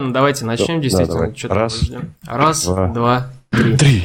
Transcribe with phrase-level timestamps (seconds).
[0.00, 1.34] Ну, давайте начнем Да, действительно.
[1.34, 2.14] Чё там Раз, ждём?
[2.24, 3.76] Раз, два, два, три.
[3.76, 4.04] Три.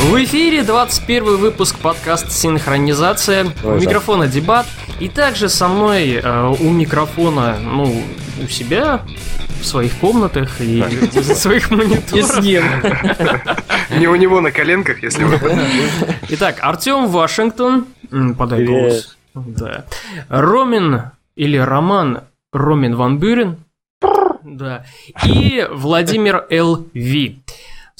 [0.00, 3.46] В эфире 21 выпуск подкаста «Синхронизация».
[3.62, 4.66] У Ой, микрофона дебат.
[4.98, 8.02] И также со мной э, у микрофона, ну,
[8.42, 9.02] у себя,
[9.60, 12.42] в своих комнатах и в своих мониторах.
[12.42, 15.38] Не у него на коленках, если вы
[16.30, 17.86] Итак, Артем Вашингтон.
[18.36, 19.16] Подай голос.
[19.34, 19.84] Да.
[20.28, 21.02] Ромин
[21.36, 23.56] или Роман Ромин Ван Бюрен.
[24.42, 24.84] Да.
[25.24, 26.86] И Владимир Л.
[26.94, 27.38] Ви.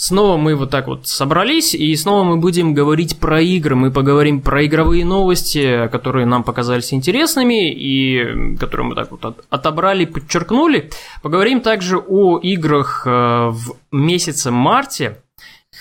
[0.00, 3.74] Снова мы вот так вот собрались, и снова мы будем говорить про игры.
[3.74, 9.44] Мы поговорим про игровые новости, которые нам показались интересными, и которые мы так вот от-
[9.50, 10.92] отобрали, подчеркнули.
[11.20, 13.10] Поговорим также о играх э,
[13.48, 15.20] в месяце марте,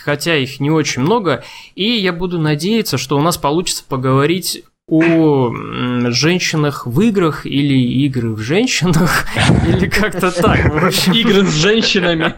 [0.03, 1.43] хотя их не очень много,
[1.75, 5.51] и я буду надеяться, что у нас получится поговорить о
[6.11, 9.25] женщинах в играх или игры в женщинах,
[9.67, 10.59] или как-то так.
[11.13, 12.33] Игры с женщинами.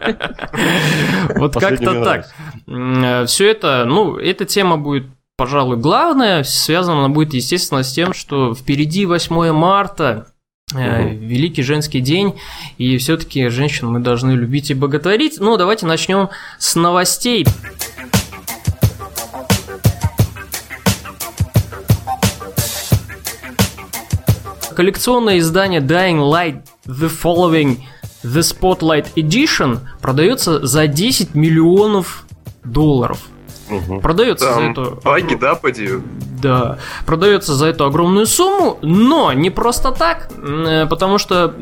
[1.38, 3.28] вот как-то так.
[3.28, 5.06] Все это, ну, эта тема будет
[5.38, 10.28] пожалуй, главная, связана она будет, естественно, с тем, что впереди 8 марта,
[10.74, 11.28] Мгм.
[11.28, 12.36] Великий женский день,
[12.78, 15.40] и все-таки женщин мы должны любить и боготворить.
[15.40, 17.48] Ну, давайте начнем с новостей.
[24.80, 27.80] Коллекционное издание Dying Light The Following
[28.24, 32.24] The Spotlight Edition продается за 10 миллионов
[32.64, 33.20] долларов.
[33.68, 34.00] Мгм.
[34.00, 35.02] Продается за там эту...
[35.04, 35.90] баги, да, поди?
[36.42, 41.54] Да, продается за эту огромную сумму, но не просто так, э, потому что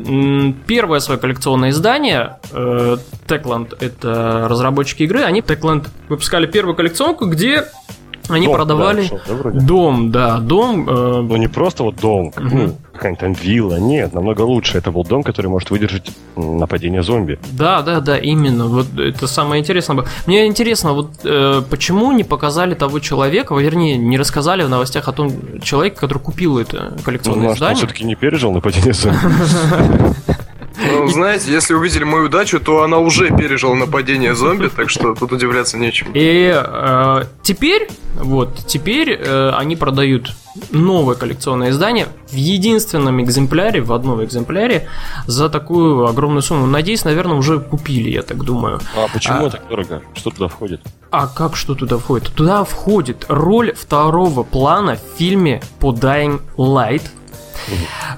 [0.68, 7.64] первое свое коллекционное издание, э, Techland, это разработчики игры, они Techland выпускали первую коллекционку, где
[8.28, 10.88] они Дом, продавали да, дом, да, дом.
[10.88, 12.58] э, Ну, не просто вот дом, Мгм.
[12.58, 14.76] ну, какая-нибудь там вилла, нет, намного лучше.
[14.78, 17.38] Это был дом, который может выдержать нападение зомби.
[17.52, 18.66] Да, да, да, именно.
[18.66, 20.06] Вот это самое интересное было.
[20.26, 25.12] Мне интересно, вот э, почему не показали того человека, вернее, не рассказали в новостях о
[25.12, 29.16] том человеке, который купил это Ну, коллекционное может, он все-таки не пережил нападение зомби.
[30.80, 35.32] Ну, знаете, если увидели мою удачу, то она уже пережила нападение зомби, так что тут
[35.32, 36.08] удивляться нечем.
[36.14, 40.32] И э, теперь, вот, теперь э, они продают
[40.70, 44.88] новое коллекционное издание в единственном экземпляре, в одном экземпляре,
[45.26, 46.66] за такую огромную сумму.
[46.66, 48.80] Надеюсь, наверное, уже купили, я так думаю.
[48.96, 50.02] А почему А- так дорого?
[50.14, 50.80] Что туда входит?
[51.10, 52.32] А как что туда входит?
[52.34, 57.02] Туда входит роль второго плана в фильме по Dying Light.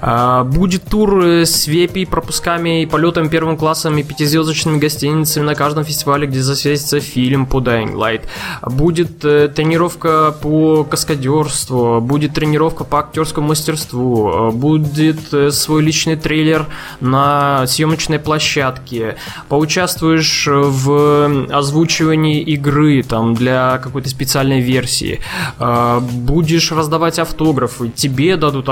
[0.01, 5.55] А, Будет тур э, с VIP, пропусками и полетом первым классом и пятизвездочными гостиницами на
[5.55, 8.23] каждом фестивале, где засветится фильм по Dying Light.
[8.63, 16.67] Будет э, тренировка по каскадерству, будет тренировка по актерскому мастерству, э, будет свой личный трейлер
[16.99, 19.17] на съемочной площадке,
[19.49, 25.19] поучаствуешь в озвучивании игры там для какой-то специальной версии,
[25.59, 28.69] э, будешь раздавать автографы, тебе дадут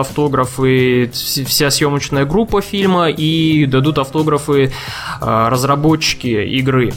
[0.59, 4.71] автографы вс- вся съемочная группа фильма и дадут автографы
[5.21, 6.93] э, разработчики игры.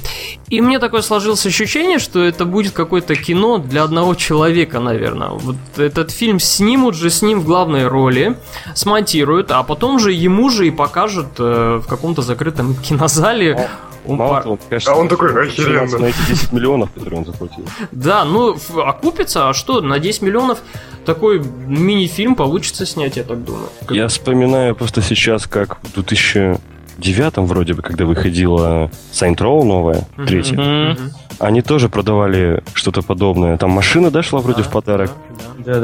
[0.48, 5.28] И мне такое сложилось ощущение, что это будет какое-то кино для одного человека, наверное.
[5.30, 8.36] Вот этот фильм снимут же с ним в главной роли,
[8.74, 13.68] смонтируют, а потом же ему же и покажут э, в каком-то закрытом кинозале.
[14.06, 15.98] Он Мало пар- того, он, конечно, А он такой, охеренно.
[15.98, 17.64] на эти 10 миллионов, которые он заплатил.
[17.92, 20.58] Да, ну окупится, а что, на 10 миллионов
[21.06, 23.68] такой мини-фильм получится снять, я так думаю.
[23.86, 30.06] Как- Я вспоминаю просто сейчас, как в 2009 вроде бы, когда выходила Saint Row новая,
[30.26, 31.10] третья, мгм.
[31.38, 33.56] они тоже продавали что-то подобное.
[33.56, 35.31] Там машина, да, шла вроде Да, в подарок, да,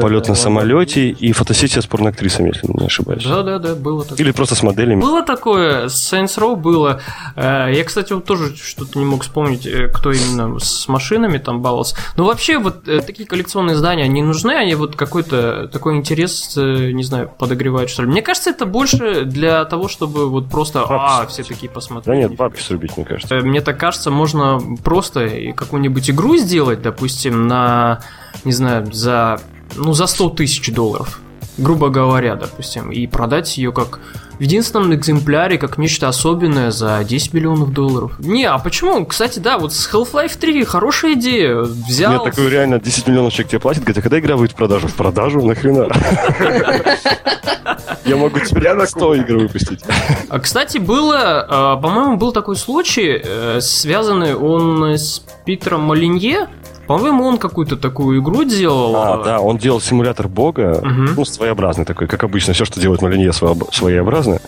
[0.01, 3.23] полет на самолете и фотосессия с порноактрисами, если не ошибаюсь.
[3.23, 4.17] Да, да, да, было такое.
[4.17, 5.01] Или просто с моделями.
[5.01, 7.01] Было такое, с Saints Row было.
[7.35, 11.61] Э, Я, кстати, вот тоже что-то не мог вспомнить, э, кто именно с машинами там
[11.61, 11.95] баловался.
[12.15, 17.03] Но вообще вот э, такие коллекционные издания, они нужны, они вот какой-то такой интерес, не
[17.03, 18.09] знаю, подогревают, что ли.
[18.09, 22.17] Мне кажется, это больше для того, чтобы вот просто, а, Бабки все такие Да посмотрели.
[22.17, 23.35] нет, нифига бабки срубить, мне кажется.
[23.35, 28.01] Мне так кажется, можно просто какую-нибудь игру сделать, допустим, на,
[28.45, 29.39] не знаю, за,
[29.75, 31.19] ну, за 100 тысяч долларов,
[31.57, 33.99] грубо говоря, допустим, и продать ее как
[34.39, 38.13] в единственном экземпляре, как нечто особенное за 10 миллионов долларов.
[38.19, 39.05] Не, а почему?
[39.05, 41.57] Кстати, да, вот с Half-Life 3 хорошая идея.
[41.57, 42.13] Взял...
[42.13, 44.87] Нет, такой реально 10 миллионов человек тебе платит, говорит, а когда игра выйдет в продажу?
[44.87, 45.41] В продажу?
[45.41, 45.89] Нахрена?
[48.05, 49.81] Я могу теперь Я на 100 игр выпустить.
[50.29, 56.47] А, Кстати, было, э, по-моему, был такой случай, э, связанный он с Питером Молинье.
[56.89, 58.95] По-моему, он какую-то такую игру делал.
[58.95, 61.13] А, да, он делал симулятор бога, Мгм.
[61.17, 64.41] ну, своеобразный такой, как обычно, все, что делает Малинье, своеоб- своеобразное.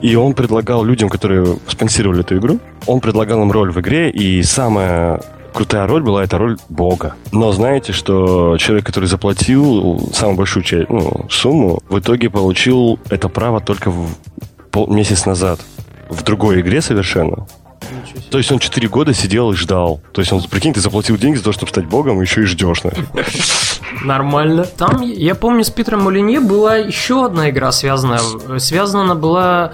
[0.00, 4.44] И он предлагал людям, которые спонсировали эту игру, он предлагал им роль в игре, и
[4.44, 7.16] самая крутая роль была эта роль бога.
[7.32, 13.28] Но знаете, что человек, который заплатил самую большую часть, ну, сумму, в итоге получил это
[13.28, 14.06] право только в
[14.70, 15.58] пол- месяц назад.
[16.08, 17.48] В другой игре совершенно.
[18.30, 20.00] То есть он 4 года сидел и ждал.
[20.12, 22.44] То есть он, прикинь, ты заплатил деньги за то, чтобы стать богом, и еще и
[22.44, 22.82] ждешь.
[22.82, 23.06] нафиг.
[24.04, 24.64] Нормально.
[24.64, 28.20] Там, я помню, с Питером Молинье была еще одна игра связанная.
[28.58, 29.72] Связана она была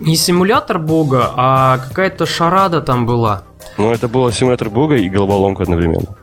[0.00, 3.42] не симулятор бога, а какая-то шарада там была.
[3.76, 6.16] Ну, это было симулятор бога и головоломка одновременно.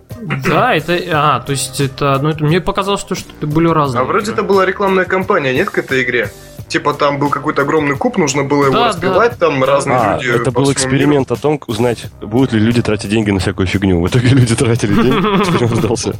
[0.45, 0.99] Да, это...
[1.11, 2.19] А, то есть это...
[2.21, 4.01] Ну, это мне показалось, что, что это были разные.
[4.01, 4.33] А вроде игры.
[4.33, 6.31] это была рекламная кампания, нет, к этой игре?
[6.67, 10.41] Типа там был какой-то огромный куб, нужно было его Да, разбивать, там разные А, люди.
[10.41, 14.01] это был эксперимент о том, узнать, будут ли люди тратить деньги на всякую фигню.
[14.01, 16.13] В итоге люди тратили деньги, эксперимент удался.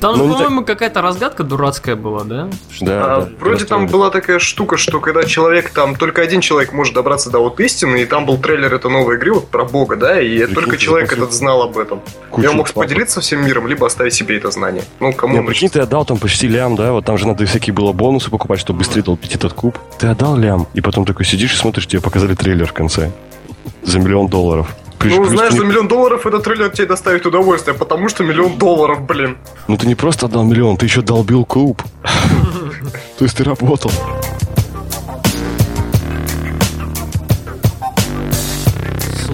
[0.00, 2.48] Там, по-моему, какая-то разгадка дурацкая была, да?
[2.80, 6.72] Да, А, да, вроде там была такая штука, что когда человек там, только один человек
[6.72, 9.96] может добраться до вот истины, и там был трейлер этой новой игры вот про бога,
[9.96, 12.02] да, и только человек этот знал об этом.
[12.36, 14.82] Я мог поделиться всем миром, либо оставить себе это знание.
[15.00, 17.92] Ну, кому прикинь, ты отдал там почти лям, да, вот там же надо всякие было
[17.92, 19.78] бонусы покупать, чтобы быстрее толпить этот куб.
[19.98, 23.10] Ты отдал лям, и потом такой сидишь и смотришь, тебе показали трейлер в конце.
[23.82, 24.74] За миллион долларов.
[25.04, 29.36] Ну, знаешь, за миллион долларов этот трейлер тебе доставит удовольствие, потому что миллион долларов, блин.
[29.68, 31.82] Ну ты не просто отдал миллион, ты еще долбил куб.
[33.18, 33.90] То есть ты работал.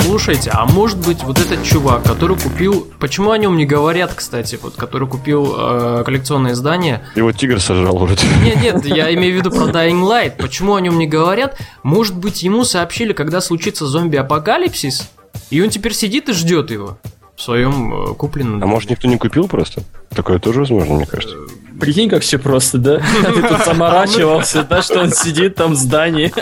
[0.02, 2.86] Слушайте, а может быть вот этот чувак, который купил...
[2.98, 7.02] Почему о нем не говорят, кстати, вот, который купил э, коллекционное издание?
[7.14, 8.26] Его тигр сожрал вроде.
[8.42, 10.36] Нет, нет, я имею в виду про Dying Light.
[10.38, 11.58] Почему о нем не говорят?
[11.82, 15.10] Может быть, ему сообщили, когда случится зомби-апокалипсис,
[15.50, 16.98] и он теперь сидит и ждет его
[17.36, 18.62] в своем э, купленном.
[18.62, 19.82] А может никто не купил просто?
[20.10, 21.36] Такое тоже возможно, мне кажется.
[21.80, 22.98] Прикинь, как все просто, да?
[23.34, 26.32] Ты тут заморачивался, да, что он сидит там в здании.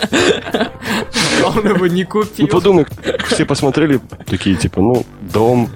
[1.45, 2.47] Он его не Ну купил.
[2.47, 2.85] подумай,
[3.27, 5.69] все посмотрели, такие типа, ну, дом.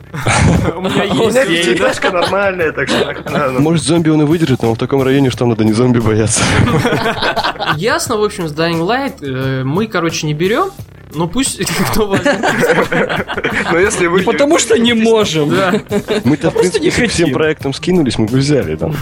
[0.76, 3.16] У меня меня есть девочка нормальная, так что...
[3.60, 6.44] Может, зомби он и выдержит, но в таком районе, что там надо не зомби бояться.
[7.78, 10.72] Ясно, в общем, с Dying Light э, мы, короче, не берем.
[11.14, 11.60] Ну пусть
[11.92, 12.40] кто возьмет.
[13.72, 14.20] Но если вы...
[14.20, 15.50] Не потому что не можем.
[16.24, 17.34] Мы-то, в просто не принципе, всем хотим.
[17.34, 18.96] проектам скинулись, мы бы взяли там.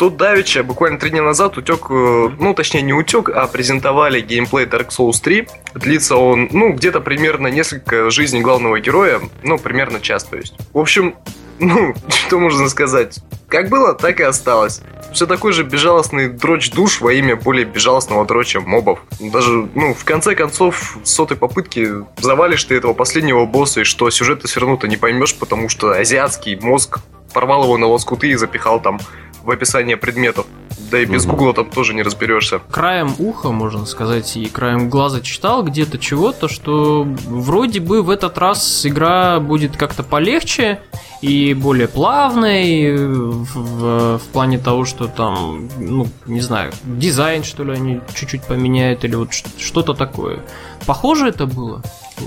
[0.00, 4.64] Тут давеча, буквально три дня назад, утек, э, ну точнее не утек, а презентовали геймплей
[4.64, 5.46] Dark Souls 3.
[5.74, 10.54] Длится он, ну, где-то примерно несколько жизней главного героя, ну, примерно час, то есть.
[10.72, 11.16] В общем,
[11.60, 13.20] ну, что можно сказать?
[13.48, 14.80] Как было, так и осталось.
[15.12, 19.00] Все такой же безжалостный дрочь душ во имя более безжалостного дроча мобов.
[19.18, 21.88] Даже, ну, в конце концов, сотой попытки
[22.20, 26.58] завалишь ты этого последнего босса, и что сюжет ты все не поймешь, потому что азиатский
[26.60, 27.00] мозг
[27.32, 29.00] порвал его на лоскуты и запихал там
[29.42, 30.46] в описание предметов.
[30.90, 32.60] Да и без гугла там тоже не разберешься.
[32.70, 38.36] Краем уха, можно сказать, и краем глаза читал где-то чего-то, что вроде бы в этот
[38.38, 40.80] раз игра будет как-то полегче
[41.22, 47.62] и более плавной в, в- в плане того, что там, ну, не знаю, дизайн, что
[47.62, 49.28] ли, они чуть-чуть поменяют или вот
[49.58, 50.40] что-то такое.
[50.86, 51.82] Похоже это было?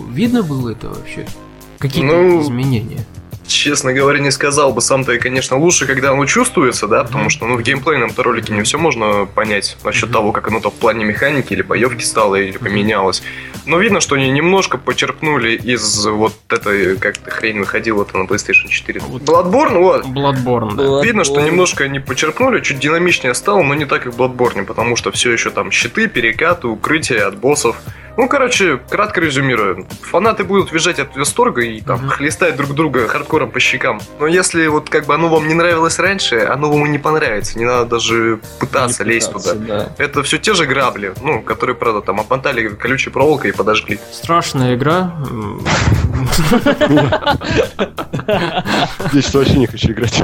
[0.09, 1.27] Видно было это вообще?
[1.79, 3.05] Какие-то Ну, изменения?
[3.45, 4.81] Честно говоря, не сказал бы.
[4.81, 8.77] Сам-то, конечно, лучше, когда оно чувствуется, да, потому что, ну, в геймплейном-то ролике не все
[8.77, 13.21] можно понять насчет того, как оно-то в плане механики или боевки стало, или поменялось.
[13.65, 19.01] Но видно, что они немножко почерпнули из вот этой, как хрень выходила-то на PlayStation 4.
[19.01, 19.21] Вот.
[19.21, 20.05] Bloodborne, вот.
[20.05, 20.83] Bloodborne, да.
[20.83, 21.03] Bloodborne.
[21.05, 24.95] Видно, что немножко они почерпнули, чуть динамичнее стало, но не так, как в Bloodborne, потому
[24.95, 27.77] что все еще там щиты, перекаты, укрытия от боссов.
[28.15, 29.87] Ну, короче, кратко резюмирую.
[30.01, 32.09] Фанаты будут визжать от восторга и там Мгм.
[32.09, 33.99] хлестать друг друга хардкором по щекам.
[34.19, 37.57] Но если вот как бы оно вам не нравилось раньше, оно вам и не понравится.
[37.57, 39.79] Не надо даже пытаться Не лезть пытаться, туда.
[39.97, 40.03] да.
[40.03, 43.99] Это все те же грабли, ну, которые, правда, там опантали колючей проволокой и подожгли.
[44.11, 45.15] Страшная игра.
[49.11, 50.21] Здесь что вообще не хочу играть.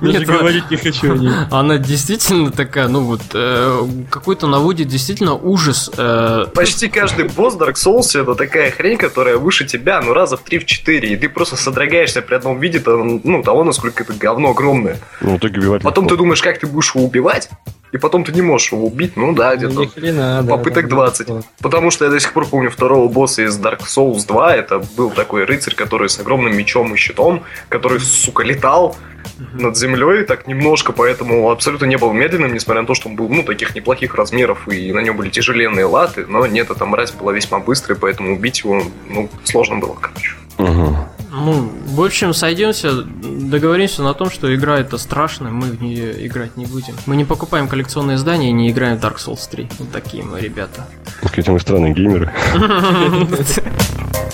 [0.00, 1.30] Даже Нет, говорить не хочу о ней.
[1.50, 5.90] Она действительно такая, ну вот, э, какой-то наводит действительно ужас.
[5.96, 6.46] э,
[6.78, 11.08] Почти каждый босс Dark Souls это такая хрень, которая выше тебя, ну, раза в 3-4,
[11.08, 14.98] и ты просто содрогаешься при одном виде, то, ну, того, насколько это говно огромное.
[15.20, 16.14] Ну, итоге убивать Потом легко.
[16.14, 17.50] ты думаешь, как ты будешь его убивать,
[17.90, 20.94] и потом ты не можешь его убить, ну да, Ну, где-то хрена, да, попыток да,
[20.94, 21.26] 20.
[21.26, 21.40] да.
[21.60, 24.54] Потому что я до сих пор помню второго босса из Dark Souls 2.
[24.54, 28.96] Это был такой рыцарь, который с огромным мечом и щитом, который, сука, летал.
[29.54, 33.28] Над землей, так немножко, поэтому абсолютно не был медленным, несмотря на то, что он был,
[33.28, 37.32] ну, таких неплохих размеров, и на нем были тяжеленные латы, но нет, эта мразь была
[37.32, 40.32] весьма быстрой, поэтому убить его, ну, сложно было, короче.
[40.58, 40.96] Угу.
[41.30, 46.56] Ну, в общем, сойдемся, договоримся на том, что игра это страшная, мы в нее играть
[46.56, 46.94] не будем.
[47.06, 49.68] Мы не покупаем коллекционные издания и не играем в Dark Souls 3.
[49.78, 50.86] Вот такие мы ребята.
[51.22, 52.32] Какие мы странные геймеры.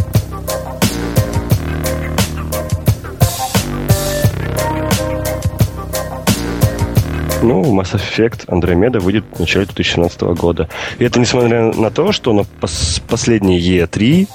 [7.44, 10.68] Ну, Mass Effect Andromeda выйдет в начале 2017 года.
[10.98, 14.28] И это несмотря на то, что на пос- последней E3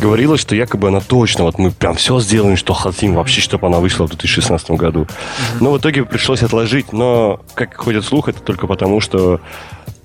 [0.00, 3.80] говорилось, что якобы она точно, вот мы прям все сделаем, что хотим вообще, чтобы она
[3.80, 5.08] вышла в 2016 году.
[5.60, 6.92] Но в итоге пришлось отложить.
[6.92, 9.40] Но, как ходит слух, это только потому, что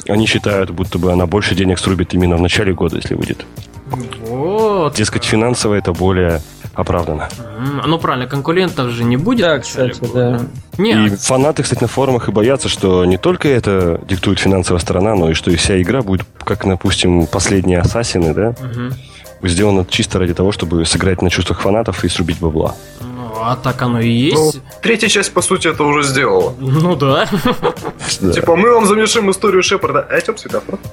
[0.07, 3.45] они считают, будто бы она больше денег срубит именно в начале года, если выйдет.
[4.25, 4.95] Вот.
[4.95, 6.41] Дескать, финансово это более
[6.77, 7.27] оправдано.
[7.85, 9.41] Ну правильно, конкурентов же не будет.
[9.41, 10.39] Да, кстати, да.
[10.77, 15.15] Не, И фанаты, кстати, на форумах и боятся, что не только это диктует финансовая сторона,
[15.15, 18.93] но и что и вся игра будет, как, допустим, последние Ассасины, да, Мгм.
[19.43, 22.75] сделана чисто ради того, чтобы сыграть на чувствах фанатов и срубить бабла.
[23.01, 24.61] Ну, а так оно и Ну, есть.
[24.81, 26.53] третья часть, по сути, это уже сделала.
[26.59, 27.27] Ну да.
[28.33, 30.07] Типа, мы вам замешаем историю Шепарда.
[30.09, 30.79] А чё, светофор?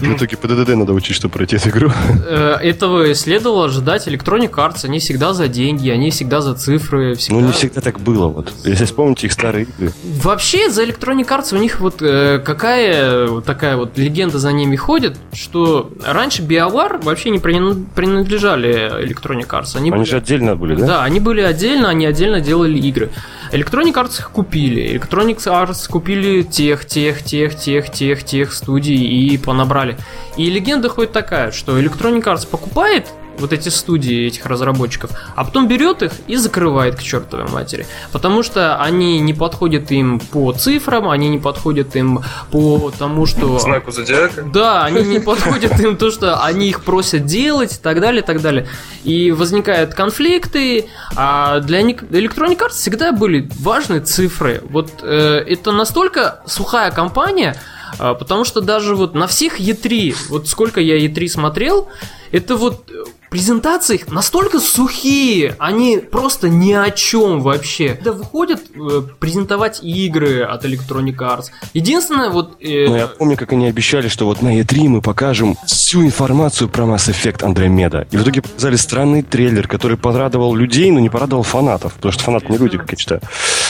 [0.00, 1.90] В итоге по ДДД надо учить, чтобы пройти эту игру.
[2.26, 4.06] Э, Этого следовало ожидать.
[4.08, 7.14] Electronic Arts, они всегда за деньги, они всегда за цифры.
[7.14, 7.40] Всегда...
[7.40, 8.52] Ну, не всегда так было, вот.
[8.64, 9.92] Если вспомните их старые игры.
[10.22, 14.76] Вообще, за Electronic Arts у них вот э, какая вот такая вот легенда за ними
[14.76, 19.76] ходит, что раньше BioWare вообще не принадлежали Electronic Arts.
[19.76, 20.86] Они, Они были- же отдельно были, да?
[20.86, 23.10] Да, они были отдельно, они отдельно делали игры.
[23.52, 24.98] Electronic Arts их купили.
[24.98, 29.93] Electronic Arts купили тех, тех, тех, тех, тех, тех студий и понабрали.
[30.36, 33.06] И легенда ходит такая, что Electronic Arts покупает
[33.38, 37.84] вот эти студии этих разработчиков, а потом берет их и закрывает к чертовой матери.
[38.12, 42.20] Потому что они не подходят им по цифрам, они не подходят им
[42.52, 43.58] по тому, что...
[43.58, 44.42] Знаку зодиака.
[44.42, 48.24] Да, они не подходят им то, что они их просят делать и так далее, и
[48.24, 48.68] так далее.
[49.02, 50.86] И возникают конфликты,
[51.16, 54.62] а для них- Electronic Arts всегда были важны цифры.
[54.70, 57.56] Вот э, это настолько сухая компания,
[57.98, 61.88] потому что даже вот на всех E3, вот сколько я E3 смотрел,
[62.32, 67.98] это вот э, презентации настолько сухие, они просто ни о чем вообще.
[68.02, 71.46] Да выходят э, презентовать игры от Electronic Arts.
[71.72, 72.56] Единственное, вот...
[72.60, 76.68] э, Но я помню, как они обещали, что вот на E3 мы покажем всю информацию
[76.68, 78.06] про Mass Effect Andromeda.
[78.10, 81.94] И в итоге показали странный трейлер, который порадовал людей, но не порадовал фанатов.
[81.94, 83.20] Потому что фанаты не люди, считаю.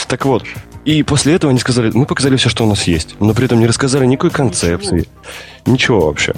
[0.07, 0.43] Так вот.
[0.85, 3.15] И после этого они сказали, мы показали все, что у нас есть.
[3.19, 5.07] Но при этом не рассказали никакой концепции.
[5.65, 6.33] Ничего вообще.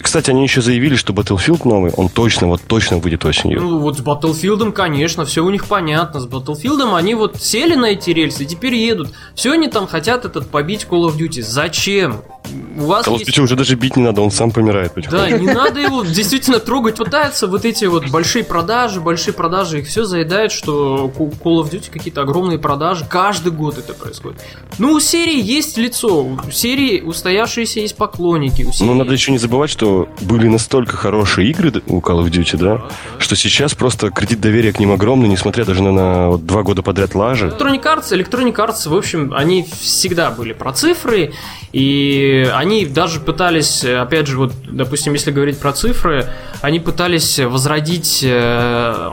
[0.00, 3.60] Кстати, они еще заявили, что Battlefield новый, он точно, вот точно выйдет осенью.
[3.60, 6.20] Ну вот с Battlefield, конечно, все у них понятно.
[6.20, 9.12] С Battlefield они вот сели на эти рельсы и теперь едут.
[9.34, 11.42] Все они там хотят этот побить Call of Duty.
[11.42, 12.22] Зачем?
[12.78, 13.38] У вас of есть...
[13.38, 14.92] Уже даже бить не надо, он сам помирает.
[15.10, 16.96] Да, не надо его действительно трогать.
[16.96, 21.90] Пытаются вот эти вот большие продажи, большие продажи, их все заедает, что Call of Duty
[21.90, 23.04] какие-то огромные продажи.
[23.08, 24.40] Каждый год это происходит.
[24.78, 28.62] Ну, у серии есть лицо, у серии устоявшиеся есть поклонники.
[28.62, 28.88] У серии...
[28.88, 32.82] Но надо еще не забывать, что были настолько хорошие игры у Call of Duty, да,
[33.18, 36.82] что сейчас просто кредит доверия к ним огромный, несмотря даже на, на вот два года
[36.82, 37.48] подряд лажи.
[37.48, 41.32] Electronic Arts, Electronic Arts, в общем, они всегда были про цифры,
[41.72, 46.26] и они даже пытались, э, опять же, вот, допустим, если говорить про цифры,
[46.62, 49.10] они пытались возродить, э,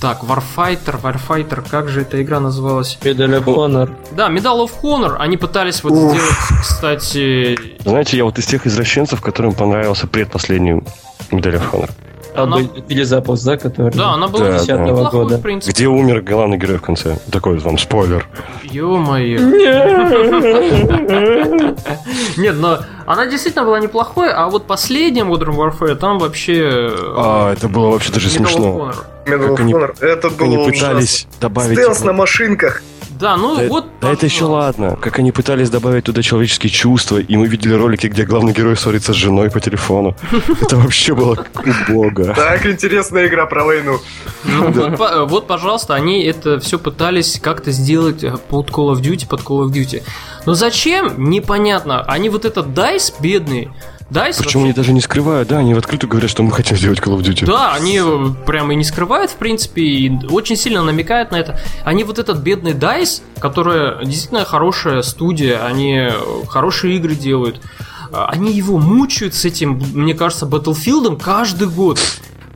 [0.00, 2.98] так, Warfighter, Warfighter, как же эта игра называлась?
[3.02, 3.94] Medal of Honor.
[4.12, 6.20] Да, Medal of Honor, они пытались вот сделать,
[6.60, 10.82] кстати, Знаете, я вот из тех извращенцев, которым понравился предпоследний
[11.30, 11.90] Medal of Honor.
[12.36, 12.68] Она- Она...
[12.88, 13.96] Перезапуск, да, который?
[13.96, 14.76] да, она была Да, не- да.
[14.78, 15.38] неплохой, года.
[15.38, 15.72] в принципе.
[15.72, 17.16] Где умер главный герой в конце?
[17.30, 18.26] Такой вам спойлер.
[18.64, 19.40] Ё-моё.
[22.36, 26.60] Нет, но она действительно была неплохой, а вот последняя Modern Warfare, там вообще...
[26.62, 28.66] э, А, это было вообще даже Medal of смешно.
[28.66, 28.94] Honor.
[29.26, 30.04] Medal of Honor.
[30.04, 31.78] Это Как они было пытались добавить...
[31.78, 32.82] Стелс на машинках.
[33.18, 33.86] Да, ну Да, вот...
[34.00, 34.96] да это еще ладно.
[35.00, 39.12] Как они пытались добавить туда человеческие чувства, и мы видели ролики, где главный герой ссорится
[39.12, 40.14] с женой по телефону.
[40.60, 41.44] Это вообще было
[41.88, 42.34] убого.
[42.34, 43.98] Так, интересная игра про войну.
[44.44, 49.00] Ну, вот, по- вот, пожалуйста, они это все пытались как-то сделать э, под Call of
[49.00, 50.02] Duty, под Call of Duty.
[50.44, 51.28] Но зачем?
[51.30, 52.02] Непонятно.
[52.02, 53.70] Они вот этот DICE бедный,
[54.10, 57.00] DICE Причем они даже не скрывают, да, они в открытую говорят, что мы хотим сделать
[57.00, 57.44] Call of Duty.
[57.44, 61.58] Да, они э, прямо и не скрывают, в принципе, и очень сильно намекают на это.
[61.84, 66.12] Они вот этот бедный DICE, которая действительно хорошая студия, они э,
[66.48, 67.60] хорошие игры делают,
[68.12, 71.98] а, они его мучают с этим, мне кажется, Battlefield каждый год.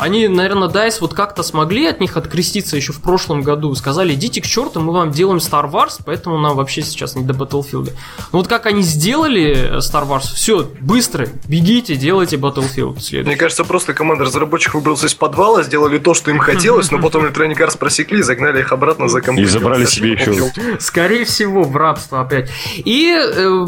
[0.01, 3.75] Они, наверное, DICE вот как-то смогли от них откреститься еще в прошлом году.
[3.75, 7.35] Сказали, идите к черту, мы вам делаем Star Wars, поэтому нам вообще сейчас не до
[7.35, 7.93] Battlefield.
[8.33, 13.27] Но вот как они сделали Star Wars, все, быстро, бегите, делайте Battlefield следующий.
[13.27, 17.25] Мне кажется, просто команда разработчиков выбралась из подвала, сделали то, что им хотелось, но потом
[17.25, 19.51] Electronic Arts просекли и загнали их обратно за компьютер.
[19.51, 20.51] И забрали себе еще.
[20.79, 22.51] Скорее всего, в рабство опять.
[22.77, 23.15] И...
[23.17, 23.67] э,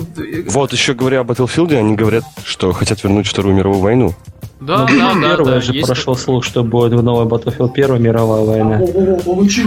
[0.48, 4.14] Вот, еще говоря о Battlefield, они говорят, что хотят вернуть Вторую мировую войну.
[4.66, 8.00] Да, Ну, да, да, первая да, же прошел слух, что будет в новой Battlefield Первая
[8.00, 8.80] мировая война.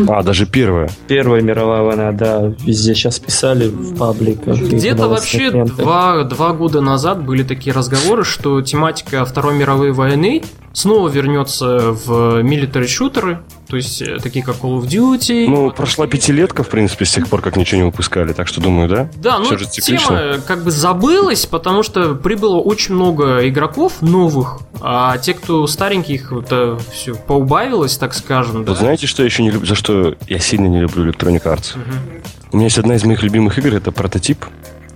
[0.08, 0.90] А, даже первая.
[1.08, 4.58] Первая мировая война, да, везде сейчас писали в пабликах.
[4.58, 11.10] Где-то вообще два, два года назад были такие разговоры, что тематика Второй мировой войны снова
[11.10, 15.48] вернется в military шутеры, то есть э, такие как Call of Duty.
[15.48, 18.88] Ну, прошла пятилетка, в принципе, с тех пор, как ничего не выпускали, так что думаю,
[18.88, 19.10] да?
[19.16, 25.18] Да, ну же тема как бы забылась, потому что прибыло очень много игроков новых, а
[25.18, 28.64] те, кто стареньких, это все поубавилось, так скажем.
[28.66, 28.72] да.
[28.72, 31.78] Вот знаете, что я еще не люблю, за что я сильно не люблю Electronic Arts?
[31.78, 32.22] Мгм.
[32.52, 34.46] У меня есть одна из моих любимых игр, это прототип.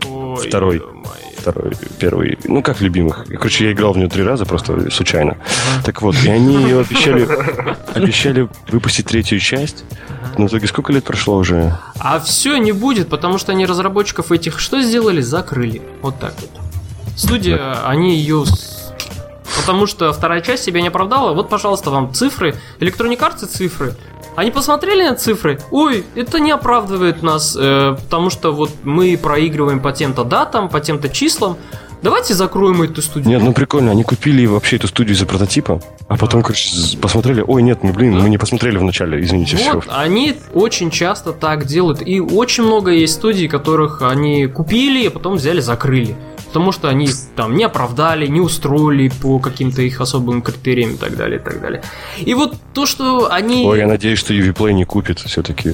[0.07, 0.77] Ой, Второй.
[0.77, 1.18] ё-моё.
[1.39, 3.25] Второй, первый, ну как любимых.
[3.27, 5.37] Короче, я играл в нее три раза, просто случайно.
[5.85, 7.27] Так вот, и они ее обещали,
[7.95, 9.85] обещали выпустить третью часть.
[10.37, 11.77] Но в итоге сколько лет прошло уже?
[11.99, 15.21] А все не будет, потому что они разработчиков этих что сделали?
[15.21, 15.81] Закрыли.
[16.01, 16.49] Вот так вот.
[17.17, 18.43] Студия, они ее...
[19.57, 21.33] Потому что вторая часть себя не оправдала.
[21.33, 22.55] Вот, пожалуйста, вам цифры.
[22.79, 23.95] Electronic Arts цифры.
[24.39, 25.59] Они посмотрели на цифры.
[25.69, 30.79] Ой, это не оправдывает нас, э, потому что вот мы проигрываем по тем-то датам, по
[30.79, 31.57] тем-то числам.
[32.01, 33.27] Давайте закроем эту студию.
[33.27, 37.61] Нет, ну прикольно, они купили вообще эту студию из-за прототипа, а потом, короче, посмотрели, ой,
[37.63, 39.91] нет, мы, блин, мы не посмотрели вначале, извините, Вот, все.
[39.93, 42.01] они очень часто так делают.
[42.01, 46.15] И очень много есть студий, которых они купили, а потом взяли, закрыли.
[46.49, 51.15] Потому что они там не оправдали, не устроили по каким-то их особым критериям и так
[51.15, 51.83] далее, и так далее.
[52.17, 53.65] И вот то, что они...
[53.67, 55.73] Ой, я надеюсь, что UV не купит все-таки.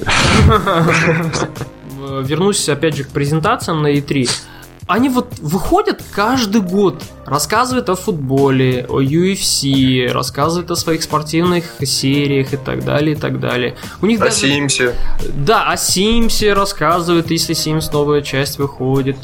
[2.22, 4.28] Вернусь опять же к презентациям на E3.
[4.86, 12.52] Они вот выходят каждый год, рассказывают о футболе, о UFC, рассказывают о своих спортивных сериях
[12.52, 13.76] и так далее, и так далее.
[14.00, 14.36] У них О даже...
[14.36, 14.94] Симсе.
[15.34, 19.16] Да, о Симсе рассказывают, если Симс новая часть выходит.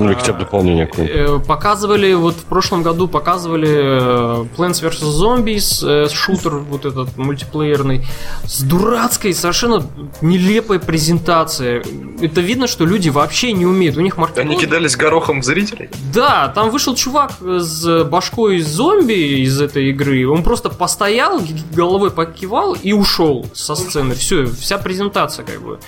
[0.00, 1.16] Ну, или хотя бы дополнение какое-нибудь.
[1.16, 5.02] Э, Показывали, вот в прошлом году показывали э, Plants vs.
[5.02, 8.04] Zombies, э, шутер вот этот мультиплеерный,
[8.42, 9.86] с дурацкой, совершенно
[10.22, 11.82] нелепой презентацией.
[12.20, 14.60] Это видно, что люди вообще не умеют, у них Они маркетинг...
[14.60, 15.90] кидались горохом зрителей.
[16.14, 20.26] Да, там вышел чувак с башкой зомби из этой игры.
[20.26, 21.42] Он просто постоял,
[21.76, 24.14] головой покивал и ушел со сцены.
[24.14, 25.78] Все, вся презентация как бы.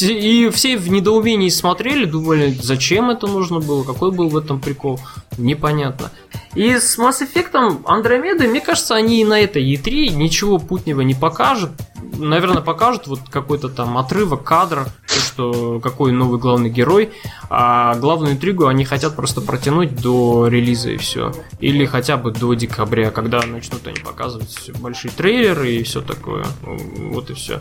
[0.00, 4.98] И все в недоумении смотрели, думали, зачем это нужно было, какой был в этом прикол.
[5.38, 6.10] Непонятно.
[6.54, 11.14] И с Mass Effect Андромеды, мне кажется, они и на этой E3 ничего путнего не
[11.14, 11.72] покажут.
[12.16, 17.10] Наверное, покажут вот какой-то там отрывок то, что какой новый главный герой,
[17.50, 21.32] а главную интригу они хотят просто протянуть до релиза и все.
[21.58, 26.46] Или хотя бы до декабря, когда начнут они показывать большие трейлеры и все такое.
[26.62, 27.60] Вот и все.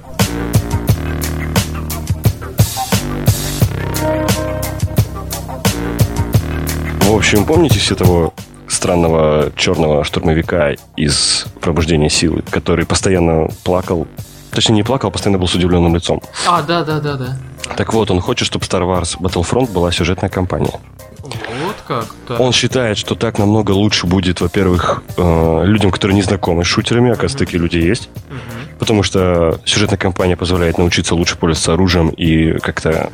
[7.24, 8.34] Общем, помните все того
[8.68, 14.08] странного черного штурмовика из «Пробуждения силы», который постоянно плакал,
[14.52, 16.22] точнее не плакал, а постоянно был с удивленным лицом.
[16.46, 17.38] А, да, да, да, да.
[17.78, 20.82] Так вот, он хочет, чтобы Star Wars Battlefront была сюжетная кампания.
[21.22, 22.08] Вот как.
[22.28, 22.42] так.
[22.42, 27.12] Он считает, что так намного лучше будет, во-первых, э, людям, которые не знакомы с шутерами,
[27.12, 28.10] оказывается, такие люди есть.
[28.28, 28.78] Мгм.
[28.80, 33.12] Потому что сюжетная кампания позволяет научиться лучше пользоваться оружием и как-то,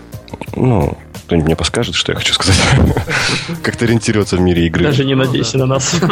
[0.55, 2.57] ну, кто-нибудь мне подскажет, что я хочу сказать.
[3.63, 4.85] Как-то ориентироваться в мире игры.
[4.85, 5.95] Даже не надейся на нас.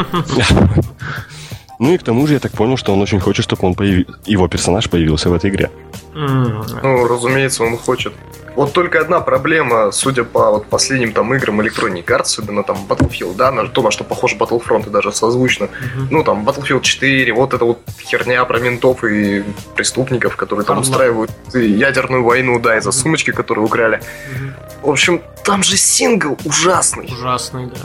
[1.79, 4.07] Ну и к тому же я так понял, что он очень хочет, чтобы он появи-
[4.25, 5.69] его персонаж появился в этой игре.
[6.13, 8.13] Ну, разумеется, он хочет.
[8.55, 13.35] Вот только одна проблема, судя по вот последним там играм Electronic Arts, особенно там Battlefield,
[13.35, 15.67] да, на то, на что похож Battlefront и даже созвучно.
[15.95, 16.07] мгм.
[16.09, 19.43] Ну, там, Battlefield 4, вот эта вот херня про ментов и
[19.75, 20.81] преступников, которые там Ага.
[20.89, 24.01] устраивают и ядерную войну, да, из-за сумочки, которые украли.
[24.35, 24.53] Мгм.
[24.81, 27.05] В общем, там же сингл ужасный.
[27.05, 27.75] Ужасный, да.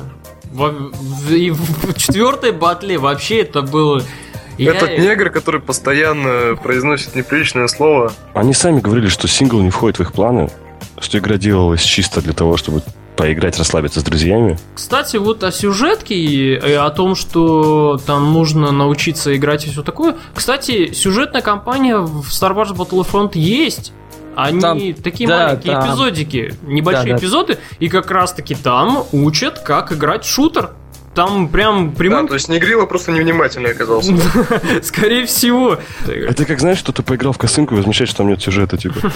[1.31, 4.03] И в четвертой батле вообще это было...
[4.59, 8.13] Я- Этот негр, который постоянно произносит неприличное слово.
[8.35, 10.51] Они сами говорили, что сингл не входит в их планы,
[11.01, 12.83] что игра делалась чисто для того, чтобы
[13.17, 14.59] поиграть, расслабиться с друзьями.
[14.75, 20.17] Кстати, вот о сюжетке и о том, что там нужно научиться играть и все такое.
[20.35, 23.93] Кстати, сюжетная кампания в Star Wars Battlefront есть.
[24.37, 25.89] Они Там- такие да, маленькие там.
[25.89, 27.19] эпизодики, небольшие Да, да.
[27.19, 30.71] эпизоды, и как раз таки там учат, как играть в шутер.
[31.15, 32.27] Там прям Да, прямым...
[32.27, 34.15] то есть Негрила просто невнимательный оказался.
[34.83, 35.77] Скорее всего.
[36.07, 38.95] Это как, знаешь, что ты поиграл в косынку и возмущаешь, что там нет сюжета, типа.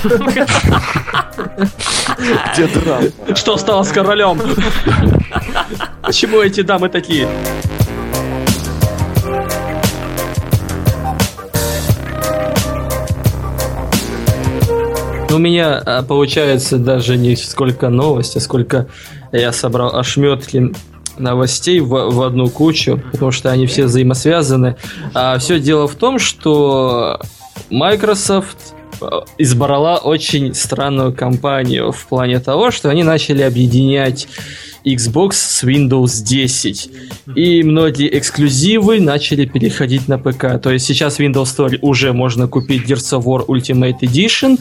[2.53, 3.03] Где драма?
[3.35, 4.41] Что стало с королем?
[6.03, 7.29] Почему эти дамы такие?
[15.37, 18.87] У меня а, получается даже не сколько новости, сколько
[19.33, 20.73] я собрал ошметки
[21.19, 24.77] новостей в, в одну кучу, потому что они все взаимосвязаны.
[25.13, 27.21] А все дело в том, что
[27.69, 28.76] Microsoft
[29.39, 34.29] избрала очень странную компанию в плане того, что они начали объединять
[34.85, 36.91] Xbox с Windows 10.
[37.35, 40.61] И многие эксклюзивы начали переходить на ПК.
[40.63, 44.59] То есть сейчас в Windows Store уже можно купить Gears of War Ultimate Edition.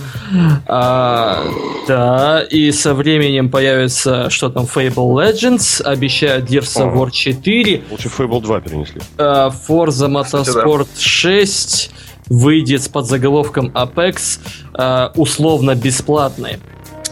[0.68, 1.44] А,
[1.88, 8.10] да, и со временем появится, что там, Fable Legends, обещают Gears of War 4, Лучше
[8.10, 9.02] Fable 2 перенесли.
[9.20, 10.10] а, Forza.
[10.10, 11.92] Motorsport 6
[12.28, 14.40] выйдет с подзаголовком Apex
[14.74, 16.58] а, условно бесплатный.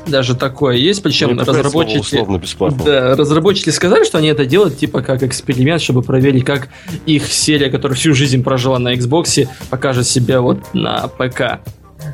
[0.06, 2.00] Даже такое есть, причем слово разработчики...
[2.00, 2.84] условно бесплатно.
[2.84, 6.68] Да, разработчики сказали, что они это делают типа как эксперимент, чтобы проверить, как
[7.06, 11.62] их серия, которая всю жизнь прожила на Xbox, покажет себя вот на ПК.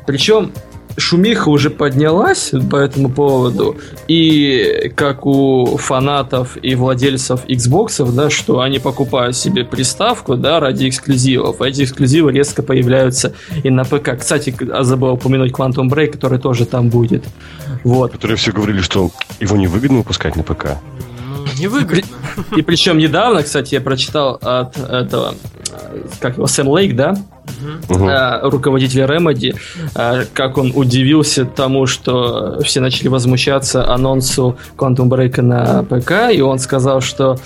[0.06, 0.52] Причем
[0.96, 3.76] шумиха уже поднялась по этому поводу,
[4.08, 10.88] и как у фанатов и владельцев Xbox, да, что они покупают себе приставку, да, ради
[10.88, 11.60] эксклюзивов.
[11.60, 14.18] А Эти эксклюзивы резко появляются и на ПК.
[14.18, 17.24] Кстати, а забыл упомянуть Quantum Break, который тоже там будет.
[17.84, 18.12] Вот.
[18.12, 20.78] Которые все говорили, что его невыгодно выпускать на ПК.
[21.26, 22.02] Ну, не выгодно.
[22.56, 25.34] И причем недавно, кстати, я прочитал от этого,
[26.20, 27.16] как его, Сэм Лейк, да,
[27.88, 29.54] Э, руководителя Remedy,
[29.94, 36.40] э, как он удивился тому, что все начали возмущаться анонсу Quantum Break на ПК, и
[36.40, 37.38] он сказал, что...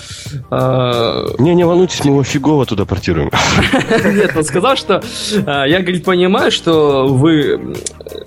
[0.50, 3.30] э, Не, не волнуйтесь, мы его фигово туда портируем.
[4.04, 5.02] Нет, он сказал, что
[5.46, 7.74] я, говорит, понимаю, что вы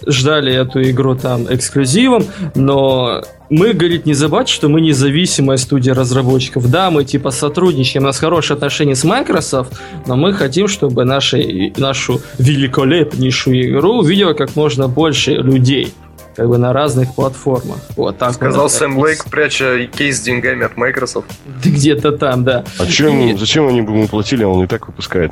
[0.06, 6.70] ждали эту игру там эксклюзивом, но мы, говорит, не забывайте, что мы независимая студия разработчиков.
[6.70, 9.74] Да, мы типа сотрудничаем, у нас хорошие отношения с Microsoft,
[10.06, 15.94] но мы хотим, чтобы наши, нашу великолепнейшую игру увидело как можно больше людей.
[16.36, 17.78] Как бы на разных платформах.
[17.96, 19.00] Вот так Сказал это Сэм.
[19.00, 21.26] Лейк, пряча кейс с деньгами от Microsoft.
[21.66, 22.64] Где-то там, да.
[22.78, 25.32] А чем, И- зачем они бы ему платили, а он и так выпускает?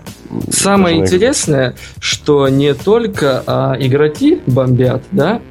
[0.50, 5.42] Самое Даже интересное, что не только а, игроки бомбят, да,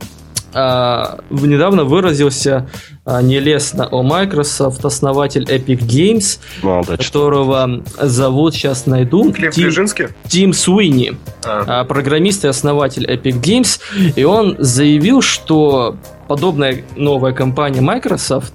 [0.54, 2.68] а, недавно выразился
[3.04, 10.06] а, нелестно о Microsoft основатель Epic Games, что- которого зовут, сейчас найду, Клифф Тим, Ближинский?
[10.28, 13.80] Тим Суини, А, а, программист и основатель Epic Games,
[14.16, 15.96] и он заявил, что
[16.28, 18.52] подобная новая компания Microsoft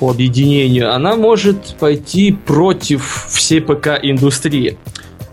[0.00, 4.76] по объединению, она может пойти против всей ПК-индустрии.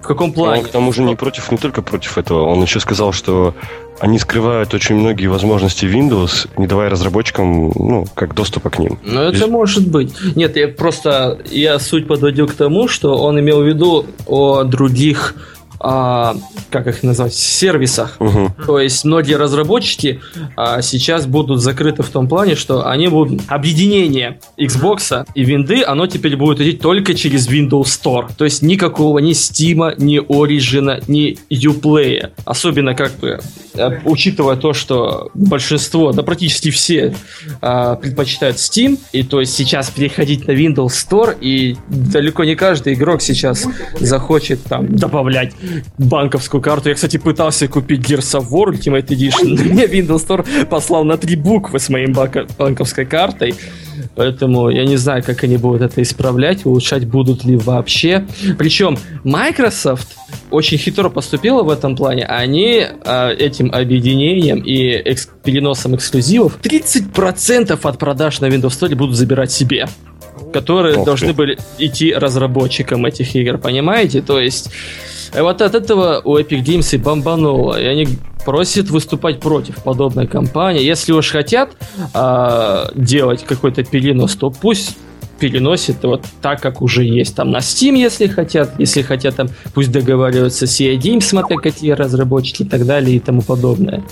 [0.02, 0.64] В каком Он плане?
[0.64, 2.46] к тому же не против, не только против этого.
[2.46, 3.54] Он еще сказал, что
[4.00, 8.98] они скрывают очень многие возможности Windows, не давая разработчикам, ну, как доступа к ним.
[9.04, 10.14] Ну, это Здесь- может быть.
[10.36, 15.36] Нет, я просто я суть подводил к тому, что он имел в виду о других,
[15.80, 16.36] а,
[16.70, 18.18] как их назвать, сервисах.
[18.20, 18.54] Мгм.
[18.66, 20.20] То есть многие разработчики
[20.56, 26.08] а, сейчас будут закрыты в том плане, что они будут объединение Xbox и Винды, оно
[26.08, 28.30] теперь будет идти только через Windows Store.
[28.38, 32.32] То есть никакого ни Steam, ни Origin, ни Uplay.
[32.46, 33.40] Особенно как бы
[33.74, 37.16] э, учитывая то, что большинство, да практически все
[37.62, 42.94] а, предпочитают Steam, и то есть сейчас переходить на Windows Store, и далеко не каждый
[42.94, 43.66] игрок сейчас
[44.00, 45.54] захочет там добавлять
[45.98, 46.90] банковскую карту.
[46.90, 51.18] Я, кстати, пытался купить Gears of War Ultimate Edition, но мне Windows Store послал на
[51.18, 53.56] три буквы с банко- банковской картой.
[54.16, 58.26] Поэтому я не знаю, как они будут это исправлять, улучшать будут ли вообще.
[58.58, 60.08] Причем Microsoft
[60.52, 62.26] очень хитро поступила в этом плане.
[62.26, 69.16] Они а, этим объединением и экс- переносом эксклюзивов 30% от продаж на Windows Store будут
[69.16, 69.88] забирать себе
[70.54, 71.06] которые ты.
[71.06, 74.22] должны были идти разработчикам этих игр, понимаете?
[74.22, 74.72] То есть
[75.34, 78.08] э, вот от этого у Epic Games и бомбануло, и они
[78.46, 80.84] просят выступать против подобной компании.
[80.84, 81.72] Если уж хотят
[82.14, 84.98] а, делать какой-то перенос, то пусть
[85.40, 89.92] переносит вот так, как уже есть там на Steam, если хотят, если хотят там, пусть
[89.92, 94.04] договариваются с EA Games, смотря какие разработчики и так далее и тому подобное.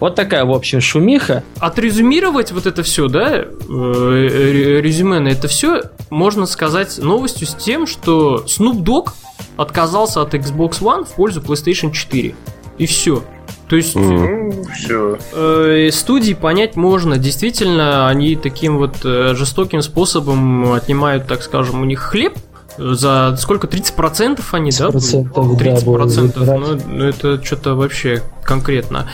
[0.00, 1.44] Вот такая, в общем, шумиха.
[1.60, 7.54] Отрезюмировать вот это все, да, э, ре- резюме на это все, можно сказать новостью с
[7.54, 9.10] тем, что Snoop Dogg
[9.56, 12.34] отказался от Xbox One в пользу PlayStation 4.
[12.78, 13.22] И все.
[13.68, 13.94] То есть.
[13.94, 15.18] Ну, все.
[15.32, 17.18] э, студии понять можно.
[17.18, 22.34] Действительно, они таким вот э, жестоким способом отнимают, так скажем, у них хлеб
[22.76, 23.66] За сколько?
[23.66, 25.38] 30% они, 30%, да?
[25.38, 29.08] 30%, да, ну, ну, это что-то вообще конкретно.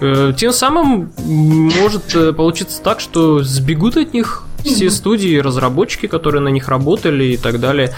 [0.00, 6.40] Э, тем самым может э, получиться так, что сбегут от них все студии, разработчики, которые
[6.42, 7.92] на них работали и так далее.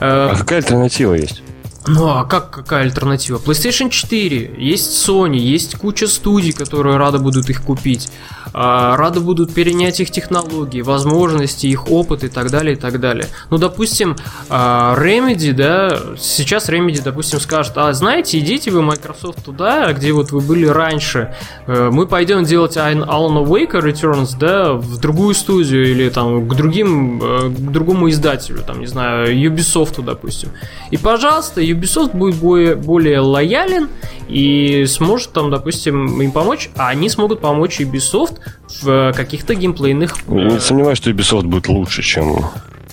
[0.00, 1.42] Э, а какая альтернатива есть?
[1.88, 3.38] Ну а как какая альтернатива?
[3.38, 8.10] PlayStation 4, есть Sony, есть куча студий, которые рады будут их купить.
[8.52, 13.26] А, рады будут перенять их технологии, возможности, их опыт и так далее, и так далее.
[13.50, 14.16] Ну, допустим,
[14.48, 20.32] а, Remedy, да, сейчас Remedy, допустим, скажет, а знаете, идите вы, Microsoft, туда, где вот
[20.32, 21.34] вы были раньше,
[21.66, 27.20] э, мы пойдем делать Alan Wake Returns, да, в другую студию или там к другим,
[27.22, 30.50] э, к другому издателю, там, не знаю, Ubisoft, допустим.
[30.90, 31.77] И, пожалуйста, Ubisoft
[32.14, 33.88] будет более, более лоялен
[34.28, 38.38] и сможет там, допустим, им помочь, а они смогут помочь Ubisoft
[38.82, 40.16] в каких-то геймплейных...
[40.28, 42.44] Я не сомневаюсь, что Ubisoft будет лучше, чем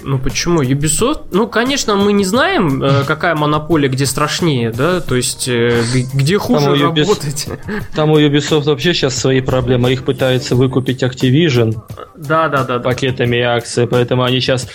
[0.06, 0.62] ну почему?
[0.62, 1.26] Ubisoft?
[1.32, 5.82] Ну, конечно, мы не знаем, э, какая монополия где страшнее, да, то есть э,
[6.14, 7.48] где хуже там работать.
[7.96, 9.92] Там у Ubisoft вообще сейчас свои проблемы.
[9.92, 11.76] Их пытаются выкупить Activision.
[12.16, 12.80] Да, да, да.
[12.80, 14.68] Пакетами акций, поэтому они сейчас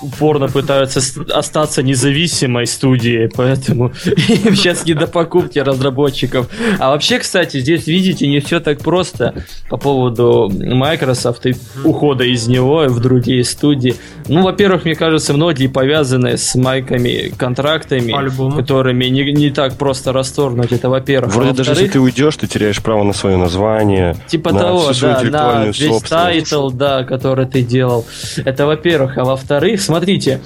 [0.00, 1.00] упорно пытаются
[1.32, 6.48] остаться независимой студией, поэтому им сейчас не до покупки разработчиков.
[6.78, 12.48] А вообще, кстати, здесь, видите, не все так просто по поводу Microsoft и ухода из
[12.48, 13.96] него в другие студии.
[14.28, 18.12] Ну, во-первых, мне кажется, многие повязаны с майками, контрактами,
[18.56, 20.72] которыми не, не так просто расторгнуть.
[20.72, 21.34] Это, во-первых.
[21.34, 24.16] Вроде а даже если ты уйдешь, ты теряешь право на свое название.
[24.26, 28.06] Типа на того, да, на весь title, да, который ты делал.
[28.44, 29.18] Это, во-первых.
[29.18, 30.40] А во-вторых, смотрите,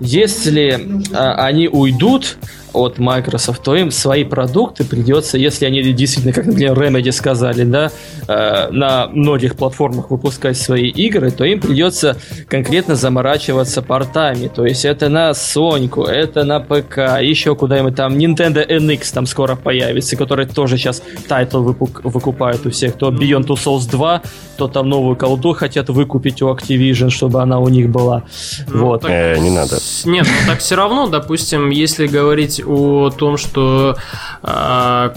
[0.00, 2.36] если а, они уйдут,
[2.72, 7.90] от Microsoft, то им свои продукты придется, если они действительно, как, например, Remedy сказали, да,
[8.28, 12.16] э, на многих платформах выпускать свои игры, то им придется
[12.48, 14.48] конкретно заморачиваться портами.
[14.48, 19.56] То есть это на Sony, это на ПК, еще куда-нибудь там Nintendo NX там скоро
[19.56, 22.94] появится, который тоже сейчас title выкупает у всех.
[22.94, 24.22] То Beyond Two Souls 2,
[24.56, 28.24] то там новую колду хотят выкупить у Activision, чтобы она у них была.
[28.68, 29.02] Ну, вот.
[29.02, 29.10] Так...
[29.10, 29.78] Э, не надо.
[30.04, 33.96] Нет, ну так все равно, допустим, если говорить о том, что
[34.42, 35.14] э,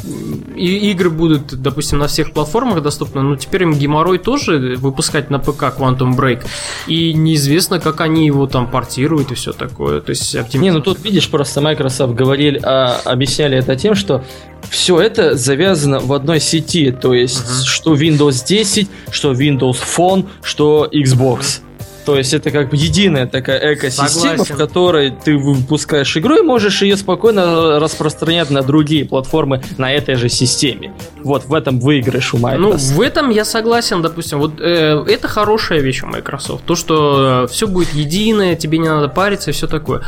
[0.55, 5.63] игры будут, допустим, на всех платформах доступны, но теперь им геморрой тоже выпускать на ПК
[5.77, 6.45] Quantum Break.
[6.87, 10.01] И неизвестно, как они его там портируют и все такое.
[10.01, 10.63] То есть оптимизм...
[10.63, 14.23] Не, ну тут видишь, просто Microsoft говорили, а, объясняли это тем, что
[14.69, 17.65] все это завязано в одной сети, то есть uh-huh.
[17.65, 21.61] что Windows 10, что Windows Phone, что Xbox.
[22.05, 24.55] То есть это как бы единая такая экосистема, Согласен.
[24.55, 30.15] в которой ты выпускаешь игру и можешь ее спокойно распространять на другие платформы на этой
[30.15, 30.93] же системе.
[31.23, 32.89] Вот в этом выигрыш у Microsoft.
[32.89, 34.39] Ну, в этом я согласен, допустим.
[34.39, 36.65] Вот э, это хорошая вещь у Microsoft.
[36.65, 40.01] То, что э, все будет единое, тебе не надо париться и все такое.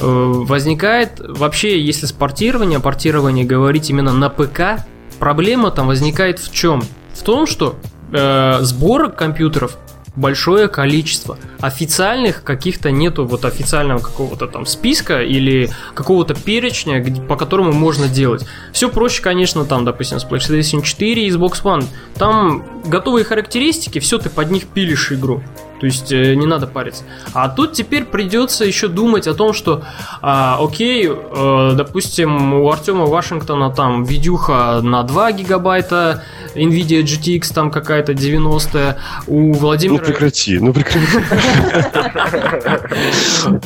[0.00, 4.84] Э, возникает вообще, если с портирование, портирование говорить именно на ПК,
[5.18, 6.82] проблема там возникает в чем?
[7.12, 7.76] В том, что
[8.12, 9.78] э, сборок компьютеров
[10.16, 11.38] большое количество.
[11.60, 18.46] Официальных каких-то нету вот официального какого-то там списка или какого-то перечня, по которому можно делать.
[18.72, 21.84] Все проще, конечно, там, допустим, с PlayStation 4 и Xbox One.
[22.16, 25.42] Там готовые характеристики, все, ты под них пилишь игру.
[25.84, 27.04] То есть э, не надо париться.
[27.34, 29.82] А тут теперь придется еще думать о том, что,
[30.22, 37.70] а, окей, э, допустим, у Артема Вашингтона там видюха на 2 гигабайта, NVIDIA GTX там
[37.70, 39.98] какая-то 90 у Владимира...
[39.98, 41.06] Ну прекрати, ну прекрати.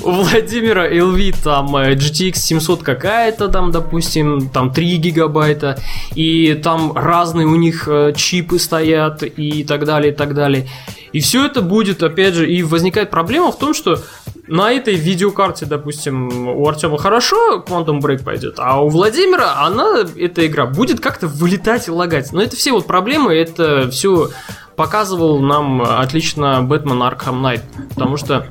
[0.02, 5.78] У Владимира LV там э, GTX 700 какая-то там, допустим, там 3 гигабайта,
[6.16, 10.66] и там разные у них э, чипы стоят и так далее, и так далее.
[11.12, 14.02] И все это будет, опять же, и возникает проблема в том, что
[14.46, 20.46] на этой видеокарте, допустим, у Артема хорошо Quantum Break пойдет, а у Владимира она, эта
[20.46, 22.32] игра, будет как-то вылетать и лагать.
[22.32, 24.30] Но это все вот проблемы, это все
[24.76, 28.46] показывал нам отлично Бэтмен Arkham Knight, потому что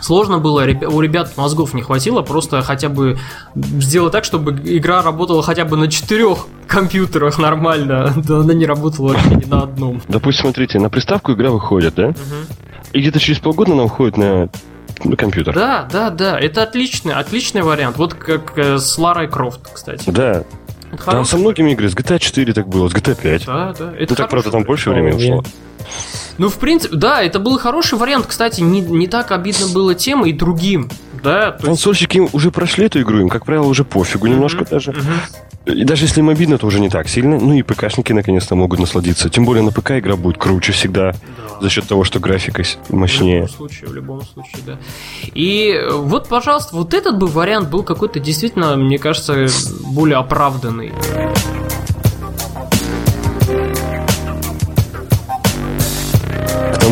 [0.00, 3.18] Сложно было, у ребят мозгов не хватило, просто хотя бы
[3.54, 9.12] сделать так, чтобы игра работала хотя бы на четырех компьютерах нормально, да она не работала
[9.12, 10.02] вообще ни на одном.
[10.08, 12.08] Допустим, смотрите, на приставку игра выходит, да?
[12.08, 12.16] Угу.
[12.92, 14.48] И где-то через полгода она выходит на
[15.16, 15.54] компьютер.
[15.54, 17.96] Да, да, да, это отличный, отличный вариант.
[17.96, 20.10] Вот как э, с Ларой Крофт, кстати.
[20.10, 20.44] Да.
[21.04, 23.46] Там со многими играми, с GTA 4 так было, с GTA 5.
[23.46, 23.92] Да, да.
[23.98, 25.44] Это ну так, правда, там больше времени ушло.
[26.38, 28.26] Ну, в принципе, да, это был хороший вариант.
[28.26, 30.90] Кстати, не, не так обидно было тем и другим.
[31.22, 32.34] Да, Консольщики есть...
[32.34, 34.90] уже прошли эту игру, им, как правило, уже пофигу uh-huh, немножко даже.
[34.90, 35.53] Uh-huh.
[35.66, 37.38] И даже если им обидно, то уже не так сильно.
[37.40, 39.30] Ну и ПКшники наконец-то могут насладиться.
[39.30, 41.14] Тем более на ПК игра будет круче всегда.
[41.60, 43.36] За счет того, что графика с- В мощнее.
[43.42, 44.78] любом случае, в любом случае, да.
[45.34, 49.46] И э, вот, пожалуйста, вот этот бы вариант был какой-то действительно, мне кажется,
[49.86, 50.92] более оправданный.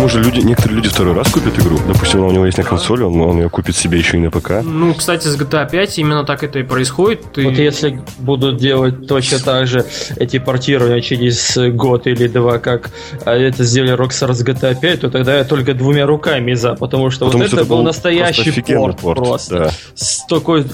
[0.02, 1.78] Тому же люди, некоторые люди второй раз купят игру.
[1.86, 4.32] Допустим, она у него есть на консоли, он, он ее купит себе еще и на
[4.32, 4.50] ПК.
[4.64, 7.32] Ну, кстати, с GTA 5 именно так это и происходит.
[7.32, 9.84] Ты- Вот если будут делать точно так же
[10.16, 12.90] эти портирования через год или два, как
[13.24, 17.10] а, это сделали Rockstar с GTA 5, то тогда я только двумя руками за, потому
[17.12, 19.58] что Потому вот что это был просто настоящий офигенный порт, просто.
[19.58, 19.70] Да.
[19.94, 20.64] С такой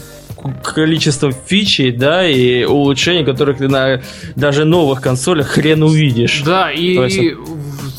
[0.62, 4.00] количеством фичей, да, и улучшений, которых ты на
[4.36, 6.42] даже новых консолях хрен увидишь.
[6.44, 7.36] Да, и есть-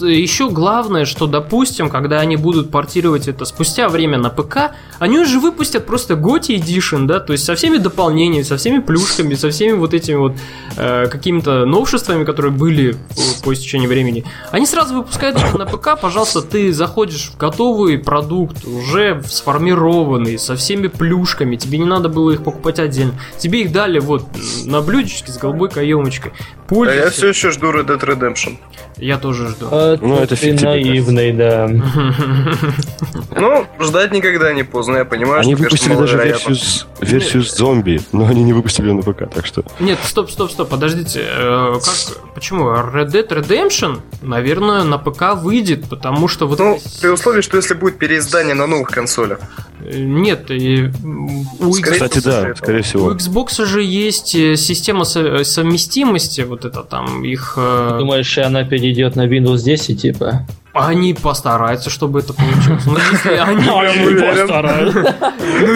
[0.02, 5.40] еще главное, что, допустим, когда они будут портировать это спустя время на ПК, они уже
[5.40, 9.74] выпустят просто GOTY Edition, да, то есть со всеми дополнениями, со всеми плюшками, со всеми
[9.74, 10.34] вот этими вот
[10.78, 12.96] э, какими-то новшествами, которые были
[13.44, 14.26] по, истечении времени.
[14.52, 20.56] Они сразу выпускают это на ПК, пожалуйста, ты заходишь в готовый продукт, уже сформированный, со
[20.56, 23.14] всеми плюшками, тебе не надо было их покупать отдельно.
[23.38, 24.26] Тебе их дали вот
[24.66, 26.32] на блюдечке с голубой каемочкой.
[26.32, 27.04] А Пользуйся.
[27.04, 28.58] я все еще жду Red Dead Redemption.
[28.98, 29.68] Я тоже жду.
[29.72, 31.70] А Ну, это ты наивный, да.
[33.36, 37.44] Ну, ждать никогда не поздно, я понимаю, Они что, конечно, выпустили даже версию, с, версию
[37.44, 39.64] с зомби, но они не выпустили ее на ПК, так что...
[39.80, 41.22] Нет, стоп, стоп, стоп, подождите.
[41.26, 42.70] э, как, почему?
[42.70, 46.60] Red Dead Redemption, наверное, на ПК выйдет, потому что вот...
[46.60, 49.40] Ну, при условии, что если будет переиздание на новых консолях.
[49.82, 50.92] э, Нет, и,
[51.60, 53.12] у, Кстати, да, скорее у всего.
[53.14, 57.54] Xbox же есть э, система со- совместимости, вот это там их...
[57.58, 60.46] э, Думаешь, она перейдет на Windows 10, типа?
[60.74, 62.86] Они постараются, чтобы это получилось.
[62.86, 63.66] Но если они...
[63.66, 63.82] Ну,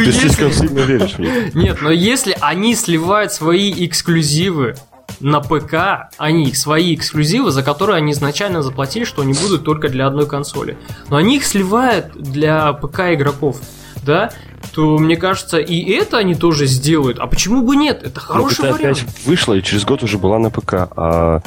[0.06, 1.56] Ты слишком сильно веришь в.
[1.56, 4.76] Нет, но если они сливают свои эксклюзивы
[5.20, 9.90] на ПК, они их свои эксклюзивы, за которые они изначально заплатили, что они будут только
[9.90, 10.78] для одной консоли.
[11.10, 13.58] Но они их сливают для ПК игроков,
[14.04, 14.32] да,
[14.74, 17.20] то мне кажется, и это они тоже сделают.
[17.20, 18.02] А почему бы нет?
[18.04, 19.00] Это хороший GTA вариант.
[19.00, 20.74] 5 вышла и через год уже была на ПК.
[20.96, 21.42] А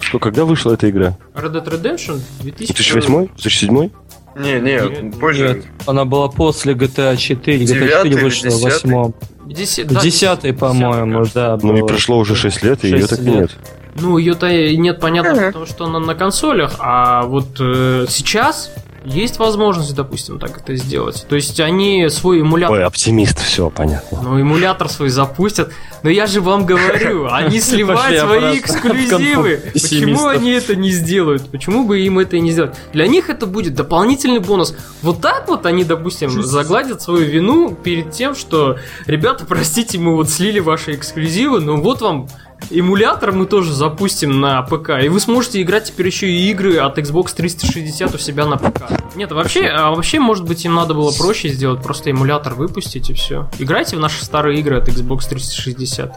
[0.00, 1.16] что, когда вышла эта игра?
[1.34, 2.72] Red Dead Redemption 2000...
[2.72, 3.26] 2008?
[3.28, 3.90] 2007?
[4.38, 5.54] Не, не, позже.
[5.54, 7.58] Нет, она была после GTA 4.
[7.58, 8.90] GTA Девятый 4 или вышла в десятый?
[8.92, 9.12] 8
[9.46, 11.34] Деся- да, Десятый, по-моему, кажется.
[11.34, 11.58] да.
[11.62, 13.56] Ну и прошло уже 6 лет, и ее так и нет.
[13.98, 18.74] Ну, ее-то и нет, понятно, потому что она на консолях, а вот э, сейчас
[19.06, 21.26] есть возможность, допустим, так это сделать.
[21.28, 24.20] То есть они свой эмулятор Ой, оптимист, все, понятно.
[24.22, 25.72] Ну, эмулятор свой запустят.
[26.02, 29.62] Но я же вам говорю, они сливают свои эксклюзивы.
[29.72, 31.48] Почему они это не сделают?
[31.50, 32.76] Почему бы им это и не сделать?
[32.92, 34.74] Для них это будет дополнительный бонус.
[35.02, 40.30] Вот так вот они, допустим, загладят свою вину перед тем, что, ребята, простите, мы вот
[40.30, 42.28] слили ваши эксклюзивы, но вот вам
[42.70, 46.98] эмулятор мы тоже запустим на ПК, и вы сможете играть теперь еще и игры от
[46.98, 48.82] Xbox 360 у себя на ПК.
[49.14, 53.14] Нет, вообще, а вообще, может быть, им надо было проще сделать, просто эмулятор выпустить и
[53.14, 53.48] все.
[53.58, 56.12] Играйте в наши старые игры от Xbox 360.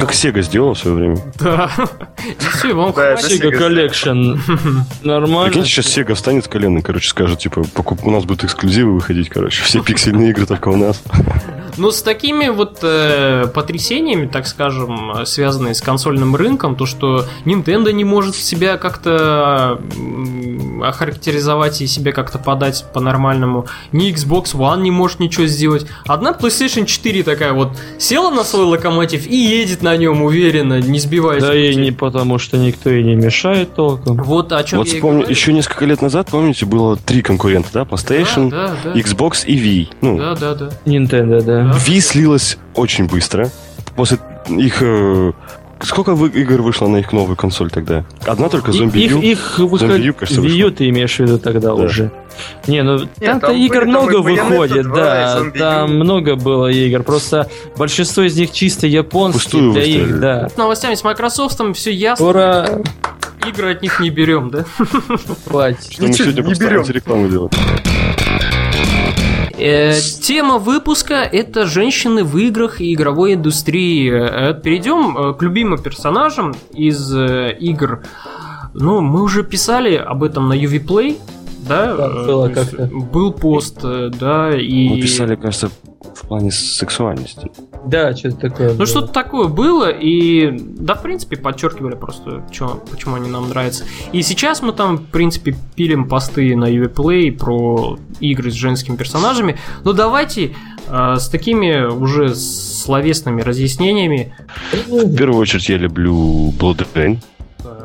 [0.00, 1.18] Как Sega сделала в свое время.
[1.38, 1.70] Да.
[2.24, 2.90] И все, вам.
[2.90, 4.38] Sega Collection.
[5.02, 5.46] Нормально.
[5.46, 7.64] Прикиньте, сейчас Sega встанет с колен и, короче, скажет, типа,
[8.02, 9.62] у нас будут эксклюзивы выходить, короче.
[9.62, 11.02] Все пиксельные игры только у нас.
[11.76, 17.92] Но с такими вот э, потрясениями, так скажем, связанные с консольным рынком, то что Nintendo
[17.92, 19.78] не может себя как-то
[20.82, 25.86] охарактеризовать и себя как-то подать по-нормальному, ни Xbox One не может ничего сделать.
[26.06, 30.98] Одна PlayStation 4 такая вот села на свой локомотив и едет на нем уверенно, не
[30.98, 31.42] сбиваясь.
[31.42, 34.16] Да и не потому, что никто и не мешает толком.
[34.16, 35.30] Вот о чем Вот я вспомню, говорю.
[35.30, 37.82] еще несколько лет назад, помните, было три конкурента, да?
[37.82, 39.00] PlayStation, Да, да, да.
[39.00, 39.88] Xbox и Wii.
[40.00, 40.70] Ну, Да, да, да.
[40.84, 41.65] Nintendo, да.
[41.72, 43.50] Wii слилась очень быстро.
[43.94, 44.78] После их...
[44.80, 45.32] э,
[45.82, 48.04] Сколько игр вышло на их новую консоль тогда?
[48.24, 49.98] Одна только И- Zombie их, их выход...
[50.00, 50.70] U, кажется, Wii U вышло.
[50.70, 51.74] ты имеешь в виду тогда Да.
[51.74, 52.10] уже.
[52.66, 55.42] Не, ну там-то там игр были, там много Bayonetta выходит, 2, да.
[55.58, 57.02] Там много было игр.
[57.02, 60.02] Просто большинство из них чисто японские Пустую для выставили.
[60.14, 60.48] их, да.
[60.48, 62.68] С новостями с Microsoft все ясно, Ура!
[63.46, 64.64] игры от них не берем, да?
[65.46, 65.92] Хватит.
[65.92, 66.82] Что мы сегодня не берем.
[66.88, 67.52] рекламу делать.
[69.58, 74.10] Э, Тема выпуска это женщины в играх и игровой индустрии.
[74.12, 78.02] Э, Перейдем э, к любимым персонажам из э, игр.
[78.74, 81.18] Ну, мы уже писали об этом на UV Play,
[81.66, 81.96] да?
[81.96, 82.86] Да, было как-то.
[82.86, 84.88] Был пост, да, и...
[84.90, 85.70] Мы писали, кажется,
[86.16, 87.50] в плане сексуальности.
[87.84, 88.68] Да, что-то такое.
[88.70, 88.86] Ну, было.
[88.86, 93.84] что-то такое было, и да, в принципе, подчеркивали просто, чё- почему они нам нравятся.
[94.12, 99.58] И сейчас мы там, в принципе, пилим посты на UVPlay про игры с женскими персонажами.
[99.84, 100.54] Но давайте
[100.88, 104.34] а, с такими уже словесными разъяснениями.
[104.88, 107.18] В первую очередь я люблю Blood Rain.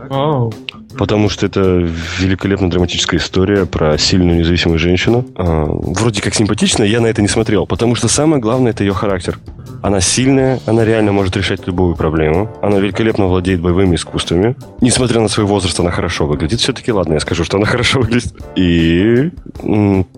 [0.10, 0.54] Оу.
[0.98, 1.88] Потому что это
[2.20, 5.26] великолепная драматическая история про сильную независимую женщину.
[5.36, 7.66] А, вроде как симпатичная, я на это не смотрел.
[7.66, 9.40] Потому что самое главное это ее характер.
[9.82, 12.56] Она сильная, она реально может решать любую проблему.
[12.62, 14.56] Она великолепно владеет боевыми искусствами.
[14.80, 16.60] Несмотря на свой возраст, она хорошо выглядит.
[16.60, 18.34] Все-таки, ладно, я скажу, что она хорошо выглядит.
[18.56, 19.32] И,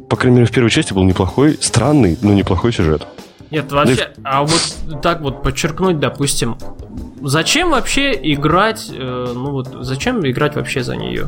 [0.09, 3.07] по крайней мере, в первой части был неплохой, странный, но неплохой сюжет.
[3.54, 6.58] Нет, вообще, а вот так вот подчеркнуть, допустим,
[7.22, 11.28] зачем вообще играть, э, ну вот, зачем играть вообще за нее?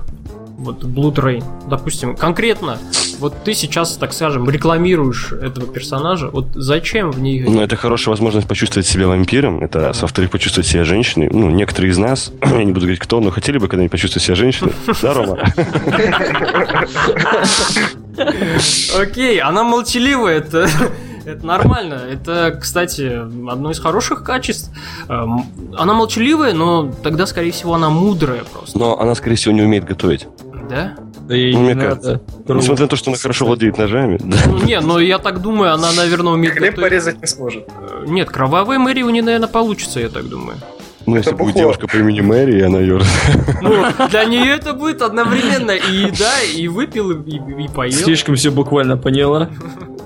[0.57, 2.79] Вот Blood Rain, допустим, конкретно,
[3.19, 7.45] вот ты сейчас, так скажем, рекламируешь этого персонажа, вот зачем в нее?
[7.47, 9.63] Ну, это хорошая возможность почувствовать себя вампиром.
[9.63, 10.01] Это раз.
[10.01, 11.29] Во-вторых, почувствовать себя женщиной.
[11.31, 14.33] Ну, некоторые из нас, я не буду говорить кто, но хотели бы когда-нибудь почувствовать себя
[14.33, 14.73] женщиной.
[14.99, 15.37] Да, Рома?
[18.97, 20.67] Окей, она молчаливая, это,
[21.25, 21.95] это нормально.
[22.11, 23.11] Это, кстати,
[23.49, 24.71] одно из хороших качеств.
[25.09, 25.45] Эм,
[25.77, 28.77] Она молчаливая, но тогда, скорее всего, она мудрая просто.
[28.77, 30.27] Но она, скорее всего, не умеет готовить.
[30.69, 30.95] Да?
[31.27, 32.21] Да ей Ну, не мне надо.
[32.47, 34.19] Несмотря на то, что она хорошо владеет ножами.
[34.23, 34.37] Да.
[34.45, 36.89] Ну, не, но я так думаю, она, наверное, умеет Хлеб готовить.
[36.89, 37.67] порезать не сможет.
[37.67, 40.57] Э, Нет, кровавой Мэри у нее, наверное, получится, я так думаю.
[41.07, 41.61] Ну, если Это будет бухло.
[41.61, 42.99] девушка по имени Мэри, и она ее...
[43.61, 47.93] Ну, для нее это будет одновременно и еда, и выпил, и, и поел.
[47.93, 49.49] Слишком все буквально поняла.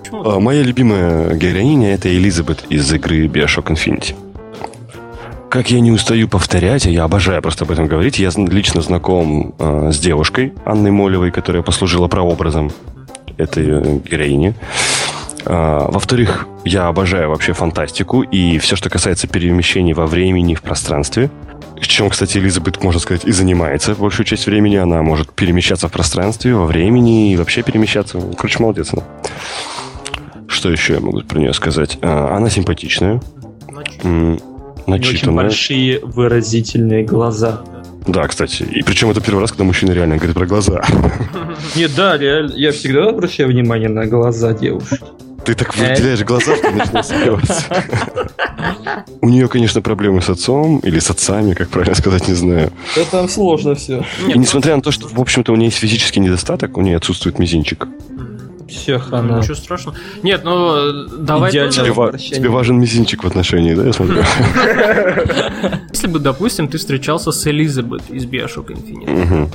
[0.09, 0.27] Почему?
[0.27, 4.15] А, Моя любимая героиня это Элизабет из игры Bioshock Infinity.
[5.49, 9.53] Как я не устаю повторять, а я обожаю просто об этом говорить, я лично знаком
[9.57, 12.71] э, с девушкой Анной Молевой, которая послужила прообразом
[13.37, 14.55] этой э, героини.
[15.45, 21.29] А, во-вторых, я обожаю вообще фантастику и все, что касается перемещений во времени, в пространстве.
[21.81, 24.75] Чем, кстати, Элизабет, можно сказать, и занимается большую часть времени.
[24.75, 28.19] Она может перемещаться в пространстве, во времени и вообще перемещаться.
[28.37, 29.03] Короче, молодец она.
[30.49, 31.97] Что еще я могу про нее сказать?
[32.01, 33.21] А, Она симпатичная,
[34.03, 34.39] И очень
[34.87, 35.43] начитанная.
[35.43, 37.61] большие выразительные глаза.
[38.07, 38.63] Да, кстати.
[38.63, 40.83] И причем это первый раз, когда мужчина реально говорит про глаза.
[41.75, 44.97] Нет, да, реально, я всегда обращаю внимание на глаза девушки.
[45.45, 47.63] Ты так выделяешь глаза, что начинаешь смеяться.
[49.21, 52.71] У нее, конечно, проблемы с отцом или с отцами, как правильно сказать, не знаю.
[52.95, 54.03] Да там сложно все.
[54.27, 57.39] И несмотря на то, что, в общем-то, у нее есть физический недостаток, у нее отсутствует
[57.39, 57.87] мизинчик.
[58.69, 59.39] Всех ну, она.
[59.39, 59.97] Ничего страшного.
[60.23, 61.71] Нет, ну давай Идеально.
[61.71, 64.17] тоже- Тебе, ва- тебе важен мизинчик в отношении, да, я смотрю?
[65.91, 69.49] Если бы, допустим, ты встречался с Элизабет из Bioshock Infinite,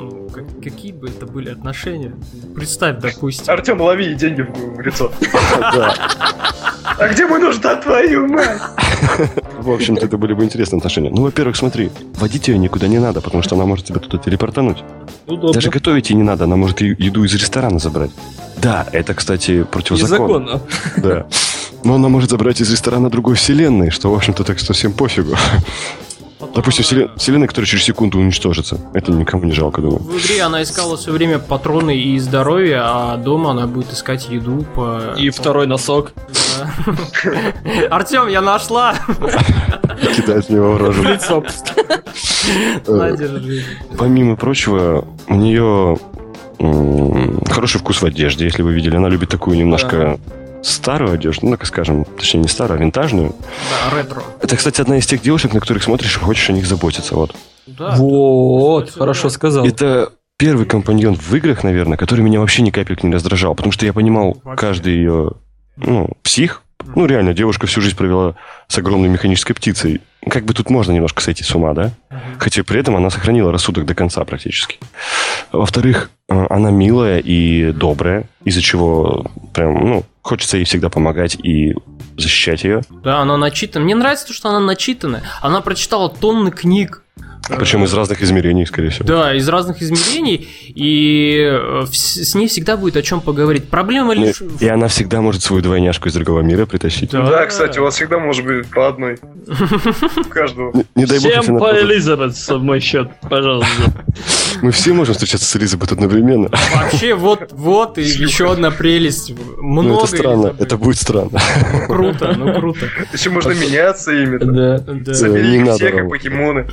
[0.00, 2.14] ну, как- какие бы это были отношения?
[2.54, 3.52] Представь, допустим.
[3.52, 5.12] Артем, лови деньги в, лицо.
[6.98, 8.60] А где мой нож, да твою мать?
[9.60, 11.10] В общем-то, это были бы интересные отношения.
[11.10, 14.78] Ну, во-первых, смотри, водить ее никуда не надо, потому что она может тебя туда телепортануть.
[15.26, 15.52] Удобно.
[15.52, 18.10] Даже готовить ей не надо, она может еду из ресторана забрать.
[18.56, 20.44] Да, это, кстати, противозаконно.
[20.44, 20.62] Незаконно.
[20.96, 21.26] Да.
[21.84, 25.34] Но она может забрать из ресторана другой вселенной, что, в общем-то, так что всем пофигу.
[26.54, 28.78] Допустим, вселенная, которая через секунду уничтожится.
[28.94, 30.00] Это никому не жалко, думаю.
[30.00, 34.64] В игре она искала все время патроны и здоровье, а дома она будет искать еду
[34.74, 35.14] по...
[35.18, 36.12] И второй носок.
[37.90, 38.94] Артем, я нашла!
[40.16, 41.02] Кидает в него в рожу.
[41.02, 41.44] Лицо.
[43.98, 45.98] Помимо прочего, у нее
[47.50, 48.96] хороший вкус в одежде, если вы видели.
[48.96, 50.18] Она любит такую немножко
[50.62, 53.34] старую одежду, ну, так скажем, точнее, не старую, а винтажную.
[53.70, 54.22] Да, ретро.
[54.40, 57.14] Это, кстати, одна из тех девушек, на которых смотришь и хочешь о них заботиться.
[57.14, 57.34] Вот.
[57.66, 57.94] Да.
[57.96, 59.66] Вот, хорошо сказал.
[59.66, 63.84] Это первый компаньон в играх, наверное, который меня вообще ни капельки не раздражал, потому что
[63.86, 64.66] я понимал Вообще.
[64.66, 65.32] каждый ее
[65.76, 66.62] ну, псих.
[66.96, 68.36] Ну, реально, девушка всю жизнь провела
[68.66, 70.00] с огромной механической птицей.
[70.28, 71.92] Как бы тут можно немножко сойти с ума, да?
[72.38, 74.78] Хотя при этом она сохранила рассудок до конца практически.
[75.52, 81.74] Во-вторых, э, она милая и добрая, из-за чего прям, ну, хочется ей всегда помогать и
[82.16, 82.82] защищать ее.
[83.02, 83.84] Да, она начитана.
[83.84, 85.22] Мне нравится то, что она начитана.
[85.40, 87.02] Она прочитала тонны книг.
[87.48, 89.06] Причем из разных измерений, скорее всего.
[89.06, 93.68] Да, из разных измерений, и э, с ней всегда будет о чем поговорить.
[93.68, 94.40] Проблема лишь...
[94.60, 97.10] И она всегда может свою двойняшку из другого мира притащить.
[97.10, 99.18] Да, кстати, у вас всегда может быть по одной.
[100.30, 100.72] Каждого.
[100.74, 104.04] Не, не дай бог, Всем по Элизабет в мой счет, пожалуйста.
[104.62, 106.50] Мы все можем встречаться с Элизабет одновременно.
[106.74, 109.32] Вообще, вот, вот, и еще одна прелесть.
[109.58, 110.40] Много Ну, это странно.
[110.42, 110.60] Элизабет.
[110.60, 111.40] Это будет странно.
[111.72, 112.86] Ну, круто, ну круто.
[113.12, 114.38] Еще можно меняться ими.
[114.38, 114.78] Да.
[114.78, 115.14] Да.
[115.14, 116.66] Забери Не их надо, всех, как покемоны.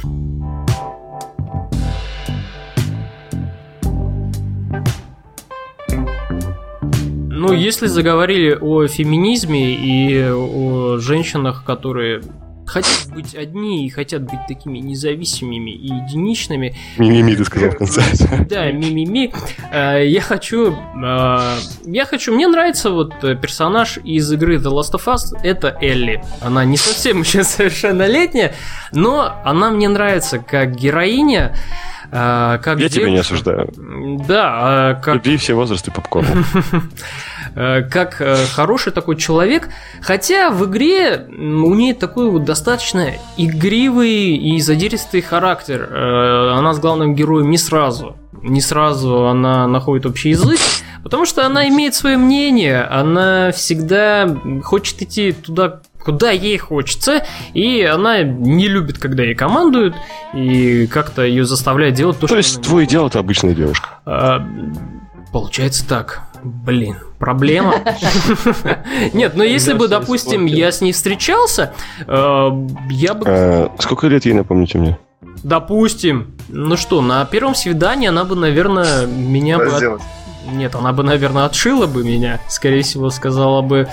[7.37, 12.21] Ну, если заговорили о феминизме и о женщинах, которые
[12.65, 16.75] хотят быть одни и хотят быть такими независимыми и единичными.
[16.97, 18.01] Мимими, ты сказал в конце.
[18.49, 19.31] Да, мимими.
[19.71, 20.71] Э, Я хочу...
[20.73, 22.33] э, Я хочу...
[22.33, 25.37] Мне нравится вот э, персонаж из игры The Last of Us.
[25.43, 26.21] Это Элли.
[26.41, 28.53] Она не совсем еще совершеннолетняя,
[28.91, 31.55] но она мне нравится как героиня.
[32.11, 33.69] Э, Как Я тебя не осуждаю.
[34.27, 36.27] Да, э, как Люби все возрасты попкорн.
[37.55, 39.69] э, как э, хороший такой человек,
[40.01, 45.87] хотя в игре у нее такой вот достаточно игривый и задиристый характер.
[45.91, 50.59] Э, Она с главным героем не сразу, не сразу она находит общий язык,
[51.03, 54.27] потому что она имеет свое мнение, она всегда
[54.63, 59.93] хочет идти туда, куда ей хочется, и она не любит, когда ей командуют,
[60.33, 63.89] и как-то ее заставляет делать то, То что есть она твой идеал это обычная девушка.
[64.05, 64.41] а,
[65.33, 66.21] Получается так.
[66.45, 67.75] Блин, проблема.
[69.13, 71.73] Нет, но если бы, допустим, я с ней встречался,
[72.07, 72.49] э,
[72.89, 74.97] я бы, А, Сколько лет ей, напомните мне?
[75.43, 79.99] допустим, ну что, на первом свидании она бы, наверное, меня бы...
[80.53, 82.39] Нет, она бы, наверное, отшила бы меня.
[82.47, 83.89] Скорее всего, сказала бы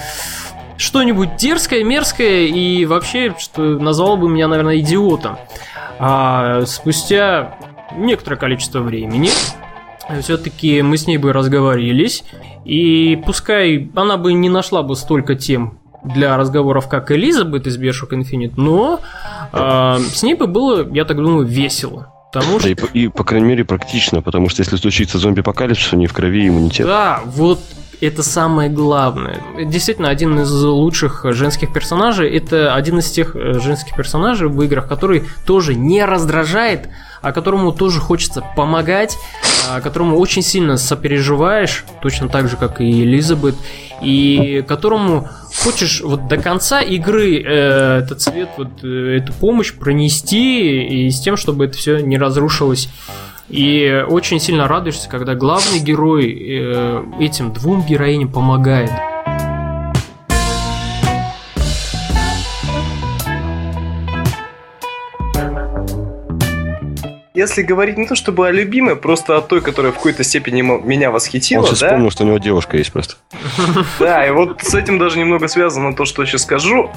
[0.76, 5.36] что-нибудь дерзкое, мерзкое и вообще, что назвала бы меня, наверное, идиотом.
[5.98, 7.56] А спустя
[7.96, 9.30] некоторое количество времени
[10.20, 12.24] все-таки мы с ней бы разговорились,
[12.64, 18.10] и пускай она бы не нашла бы столько тем для разговоров, как Элизабет из Bioshock
[18.10, 19.00] Infinite, но
[19.52, 22.12] а, с ней бы было, я так думаю, весело.
[22.30, 25.92] Потому Да, что и, по- и, по крайней мере, практично, потому что если случится зомби-апокалипсис,
[25.92, 26.84] у нее в крови иммунитет.
[26.86, 27.60] Да, вот
[28.04, 29.42] это самое главное.
[29.64, 34.88] Действительно, один из лучших женских персонажей, это один из тех э, женских персонажей в играх,
[34.88, 36.88] который тоже не раздражает,
[37.22, 39.16] а которому тоже хочется помогать,
[39.68, 43.54] а которому очень сильно сопереживаешь, точно так же, как и Элизабет,
[44.02, 45.28] и которому
[45.62, 51.20] хочешь вот до конца игры э, этот цвет, вот э, эту помощь пронести, и с
[51.20, 52.88] тем, чтобы это все не разрушилось
[53.48, 58.90] и очень сильно радуешься, когда главный герой э, этим двум героиням помогает.
[67.34, 71.10] Если говорить не то чтобы о любимой, просто о той, которая в какой-то степени меня
[71.10, 71.86] восхитила, Он сейчас да?
[71.88, 73.16] вспомнил, что у него девушка есть просто.
[73.98, 76.90] Да, и вот с этим даже немного связано то, что я сейчас скажу.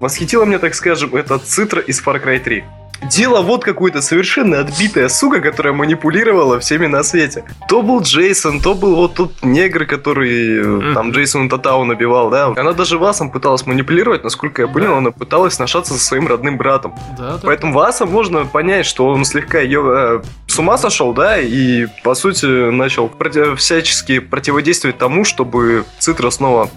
[0.00, 2.64] Восхитила меня, так скажем, это Цитра из Far Cry 3.
[3.10, 7.44] Дело вот какую-то совершенно отбитая сука, которая манипулировала всеми на свете.
[7.68, 12.52] То был Джейсон, то был вот тот негр, который э, там Джейсону Татау набивал, да.
[12.56, 16.94] Она даже Васом пыталась манипулировать, насколько я понял, она пыталась сношаться со своим родным братом.
[17.18, 17.40] Да, да.
[17.42, 22.14] Поэтому Васа можно понять, что он слегка ее э, с ума сошел, да, и по
[22.14, 26.70] сути начал проти- всячески противодействовать тому, чтобы Цитра снова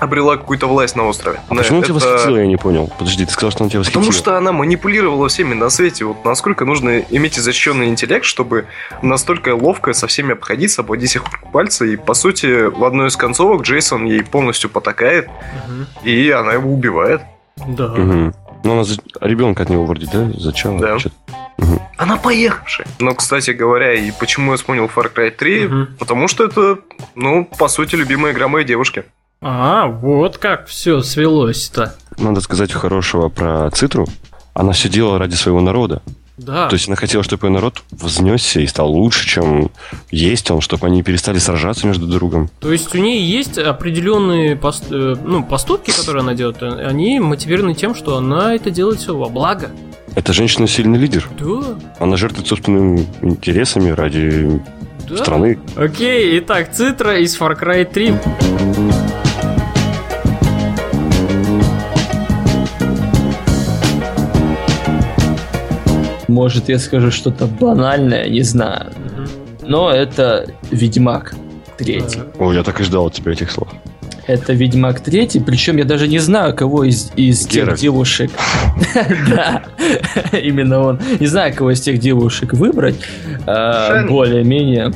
[0.00, 1.40] обрела какую-то власть на острове.
[1.48, 2.90] А почему он тебя Это- восхитил, я не понял.
[2.98, 4.00] Подожди, ты сказал, что он тебя восхитил.
[4.00, 6.04] Потому что она манипулировала всеми на свете.
[6.04, 8.66] Вот насколько нужно иметь изощренный интеллект, чтобы
[9.02, 11.92] настолько ловко со всеми обходиться, обводить их пальцы.
[11.94, 15.28] И, по сути, в одной из концовок Джейсон ей полностью потакает,
[15.68, 15.86] Мгм.
[16.04, 17.20] и она его убивает.
[17.56, 17.88] Да.
[17.88, 18.34] Мгм.
[18.64, 20.30] Ну, она за- ребенка от него вроде, да?
[20.36, 20.78] Зачем?
[20.78, 20.98] Да.
[20.98, 21.10] Чё-
[21.96, 22.86] Она поехавшая.
[22.98, 25.96] Но, кстати говоря, и почему я вспомнил Far Cry 3, Мгм.
[25.98, 26.78] потому что это,
[27.14, 29.04] ну, по сути, любимая игра моей девушки.
[29.42, 31.94] А, вот как все свелось-то.
[32.18, 34.06] Надо сказать хорошего про Цитру.
[34.52, 36.02] Она все делала ради своего народа.
[36.36, 36.68] Да.
[36.68, 39.70] То есть она хотела, чтобы ее народ вознесся и стал лучше, чем
[40.10, 42.50] есть он, чтобы они перестали сражаться между другом.
[42.60, 47.20] То есть у нее есть определенные пост- э, ну, поступки, которые она делает, э, они
[47.20, 49.70] мотивированы тем, что она это делает все во благо.
[50.14, 51.28] Эта женщина сильный лидер.
[51.38, 54.62] Да, Она жертвует собственными интересами ради
[55.08, 55.18] да.
[55.18, 55.58] страны.
[55.76, 58.14] Окей, итак, Цитра из Far Cry 3.
[66.40, 68.86] Может, я скажу что-то банальное, не знаю.
[69.60, 71.34] Но это Ведьмак
[71.76, 72.20] третий.
[72.38, 73.68] О, я так и ждал от тебя этих слов.
[74.26, 78.30] Это Ведьмак третий, причем я даже не знаю, кого из, из тех девушек.
[79.28, 79.64] Да,
[80.32, 81.00] именно он.
[81.20, 82.96] Не знаю, кого из тех девушек выбрать.
[83.46, 84.06] а.
[84.06, 84.92] Более-менее.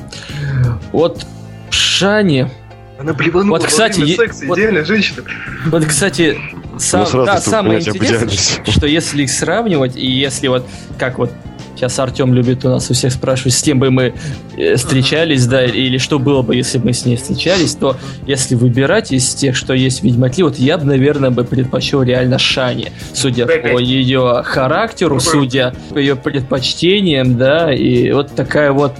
[0.92, 1.26] Вот
[1.68, 2.50] Шани.
[2.98, 5.22] Она блеванула Вот, во кстати, секса, вот- идеальная женщина.
[5.66, 6.38] Вот, кстати,
[6.78, 8.28] сам, сразу да, самое интересное,
[8.70, 10.66] что если их сравнивать, и если вот,
[10.98, 11.30] как вот
[11.76, 14.14] сейчас Артем любит у нас у всех спрашивать, с кем бы мы
[14.56, 17.96] э, встречались, да, или что было бы, если бы мы с ней встречались, то
[18.26, 22.38] если выбирать из тех, что есть в Ведьмаке, вот я бы, наверное, бы предпочел реально
[22.38, 28.92] Шани, судя по ее характеру, судя по ее предпочтениям, да, и вот такая вот,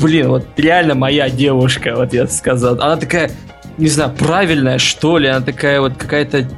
[0.00, 2.74] блин, вот реально моя девушка, вот я сказал.
[2.74, 3.30] Она такая,
[3.78, 6.48] не знаю, правильная, что ли, она такая вот какая-то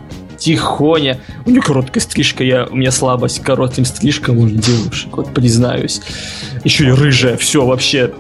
[0.45, 1.19] тихоня.
[1.47, 6.03] У нее короткая стрижка, я, у меня слабость к коротким стрижкам у девушек, вот признаюсь.
[6.65, 8.13] Еще и рыжая, все вообще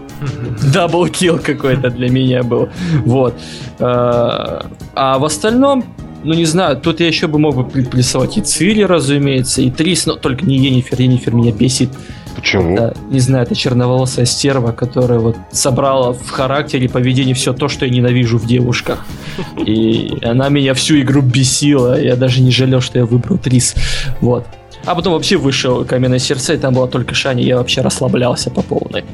[0.72, 2.70] double kill какой-то для меня был.
[3.04, 3.34] Вот.
[3.78, 5.84] А, а в остальном,
[6.22, 10.06] ну не знаю, тут я еще бы мог бы приплюсовать и Цири, разумеется, и Трис,
[10.06, 11.00] но только не Енифер.
[11.00, 11.90] Енифер меня бесит.
[12.34, 12.76] Почему?
[12.76, 17.86] Это, не знаю, это черноволосая стерва, которая вот собрала в характере, поведении все то, что
[17.86, 19.04] я ненавижу в девушках.
[19.66, 22.00] И она меня всю игру бесила.
[22.00, 23.74] Я даже не жалел, что я выбрал Трис.
[24.20, 24.46] Вот.
[24.86, 28.60] А потом вообще вышел Каменное сердце, и там была только Шани, я вообще расслаблялся по
[28.60, 29.04] полной.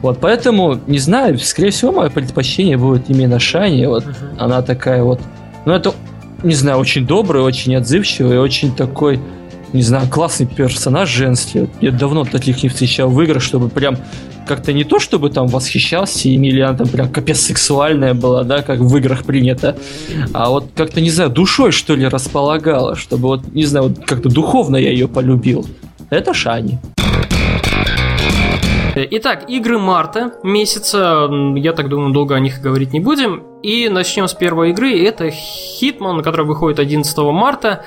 [0.00, 3.84] Вот, поэтому, не знаю, скорее всего, мое предпочтение будет именно Шани.
[3.84, 4.36] Вот uh-huh.
[4.38, 5.20] она такая вот.
[5.66, 5.92] Ну, это,
[6.42, 9.20] не знаю, очень добрый, очень отзывчивый, очень такой,
[9.72, 11.68] не знаю, классный персонаж женский.
[11.80, 13.96] Я давно таких не встречал в играх, чтобы прям
[14.46, 18.62] как-то не то, чтобы там восхищался ими, или она там прям капец сексуальная была, да,
[18.62, 19.76] как в играх принято,
[20.32, 24.30] а вот как-то, не знаю, душой, что ли, располагала, чтобы вот, не знаю, вот как-то
[24.30, 25.66] духовно я ее полюбил.
[26.08, 26.80] Это Шани.
[28.96, 33.44] Итак, игры марта месяца, я так думаю, долго о них говорить не будем.
[33.62, 37.84] И начнем с первой игры, это Hitman, которая выходит 11 марта.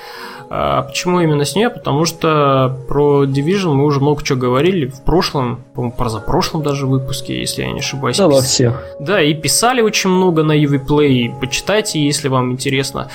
[0.54, 1.70] А почему именно с нее?
[1.70, 7.40] Потому что про Division мы уже много чего говорили в прошлом, по-моему, позапрошлом даже выпуске,
[7.40, 8.18] если я не ошибаюсь.
[8.18, 8.84] Да, во всех.
[9.00, 13.08] Да, и писали очень много на UV Play, почитайте, если вам интересно.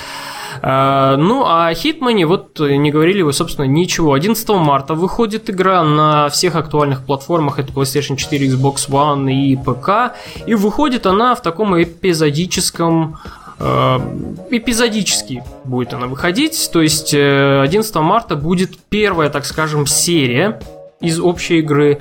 [0.63, 4.13] А, ну, а Hitman, вот не говорили вы, собственно, ничего.
[4.13, 10.17] 11 марта выходит игра на всех актуальных платформах, это PlayStation 4, Xbox One и ПК,
[10.47, 17.99] и выходит она в таком эпизодическом Э, эпизодически будет она выходить, то есть 11 э,
[17.99, 20.59] марта будет первая, так скажем, серия
[20.99, 21.99] из общей игры,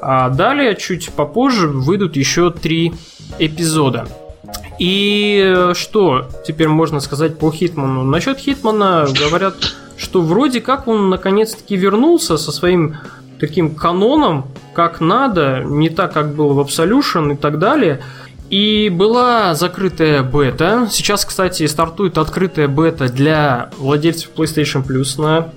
[0.00, 2.92] а далее чуть попозже выйдут еще три
[3.38, 4.08] эпизода.
[4.78, 8.02] И э, что теперь можно сказать по Хитману?
[8.02, 9.54] Насчет Хитмана говорят,
[9.96, 12.96] что вроде как он наконец-таки вернулся со своим
[13.38, 18.00] таким каноном, как надо, не так, как было в Absolution и так далее–
[18.50, 20.88] и была закрытая бета.
[20.90, 25.52] Сейчас, кстати, стартует открытая бета для владельцев PlayStation Plus на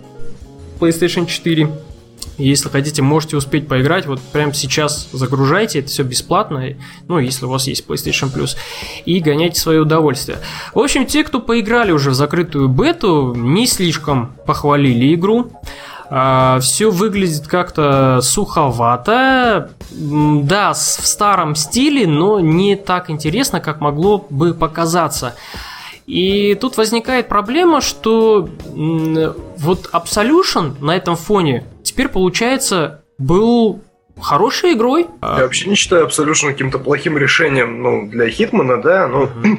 [0.80, 1.70] PlayStation 4.
[2.40, 4.06] Если хотите, можете успеть поиграть.
[4.06, 6.64] Вот прямо сейчас загружайте, это все бесплатно.
[7.08, 8.56] Ну, если у вас есть PlayStation Plus.
[9.06, 10.40] И гоняйте свое удовольствие.
[10.74, 15.52] В общем, те, кто поиграли уже в закрытую бету, не слишком похвалили игру.
[16.10, 19.72] А, все выглядит как-то суховато.
[19.92, 25.36] Да, в старом стиле, но не так интересно, как могло бы показаться.
[26.08, 33.82] И тут возникает проблема, что вот Absolution на этом фоне теперь получается был
[34.20, 35.06] хорошей игрой.
[35.22, 39.58] Я вообще не считаю Absolution каким-то плохим решением ну, для Хитмана, да, но uh-huh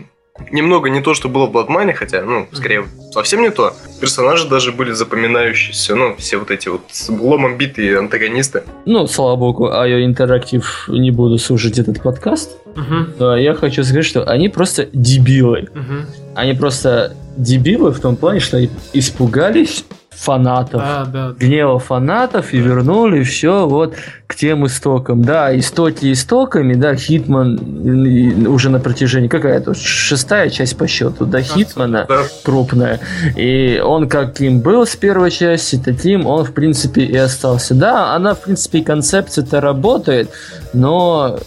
[0.51, 3.75] немного не то, что было в Bloodmoney, хотя, ну, скорее, совсем не то.
[4.01, 8.63] Персонажи даже были запоминающиеся, ну, все вот эти вот с ломом битые антагонисты.
[8.87, 12.57] Ну, слава богу, IO Interactive не буду слушать этот подкаст.
[12.77, 13.07] Угу.
[13.19, 15.69] Но я хочу сказать, что они просто дебилы.
[15.75, 16.35] Угу.
[16.37, 18.63] Они просто дебилы в том плане, что
[18.93, 19.85] испугались
[20.21, 23.95] фанатов, да, да, гнева фанатов и вернули все вот
[24.27, 25.23] к тем истокам.
[25.23, 31.41] Да, истоки истоками, да, Хитман уже на протяжении, какая то шестая часть по счету, да,
[31.41, 32.25] Хитмана да.
[32.45, 33.01] крупная.
[33.37, 37.75] И он каким был с первой части, таким он, в принципе, и остался.
[37.75, 40.31] Да, она, в принципе, концепция-то работает,
[40.75, 41.39] но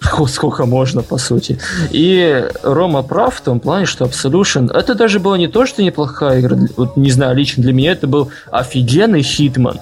[0.28, 1.58] сколько можно, по сути.
[1.90, 6.40] И Рома прав в том плане, что Absolution, это даже было не то, что неплохая
[6.40, 9.80] игра, вот не знаю, лично для меня это был офигенный хитман.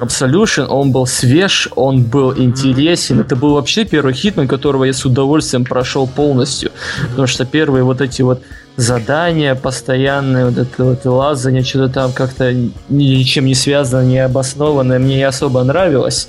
[0.00, 3.20] Absolution, он был свеж, он был интересен.
[3.20, 6.70] Это был вообще первый хитман, которого я с удовольствием прошел полностью.
[7.10, 8.42] Потому что первые вот эти вот
[8.76, 12.54] задания постоянные, вот это вот лазание, что-то там как-то
[12.88, 16.28] ничем не связано, не обоснованное, мне не особо нравилось.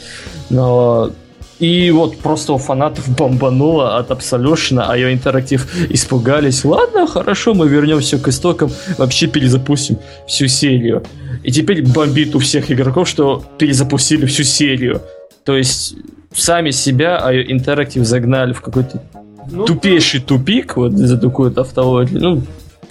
[0.49, 1.11] Но
[1.59, 6.63] и вот просто у фанатов бомбануло от Absolution, IO Interactive испугались.
[6.63, 11.03] Ладно, хорошо, мы вернемся к истокам, вообще перезапустим всю серию.
[11.43, 15.01] И теперь бомбит у всех игроков, что перезапустили всю серию.
[15.43, 15.95] То есть
[16.33, 19.03] сами себя а интерактив загнали в какой-то
[19.51, 22.21] ну, тупейший тупик вот за такую автологию.
[22.21, 22.43] Ну,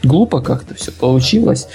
[0.02, 1.68] глупо как-то все получилось.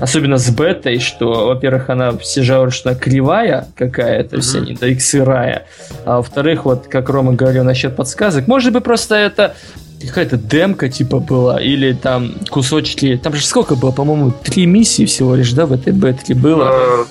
[0.00, 4.40] Особенно с бетой, что, во-первых, она все она кривая какая-то, mm-hmm.
[4.40, 5.66] вся не да сырая.
[6.04, 9.54] А во-вторых, вот как Рома говорил насчет подсказок, может быть, просто это
[10.06, 15.34] какая-то демка типа была, или там кусочки, там же сколько было, по-моему, три миссии всего
[15.34, 16.70] лишь, да, в этой бетке было.
[16.70, 17.06] А,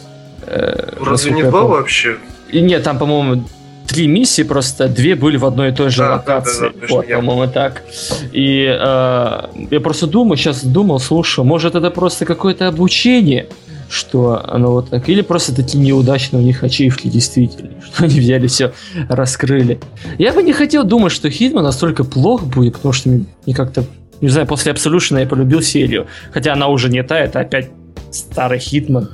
[0.47, 2.17] э, разве не два вообще?
[2.51, 3.43] И нет, там, по-моему,
[3.89, 6.61] три миссии, просто две были в одной и той же Да, локации.
[6.61, 7.83] да, да, да, вот, я- по-моему, так.
[8.31, 13.47] И э, я просто думаю, сейчас думал, слушай, может это просто какое-то обучение,
[13.89, 18.47] что оно вот так, или просто такие неудачные у них ачивки действительно, что они взяли
[18.47, 18.71] все,
[19.09, 19.79] раскрыли.
[20.19, 23.83] Я бы не хотел думать, что Хитман настолько плох будет, потому что мне мне как-то,
[24.21, 27.69] не знаю, после Absolution я полюбил серию, хотя она уже не та, это опять
[28.11, 29.09] старый Хитман.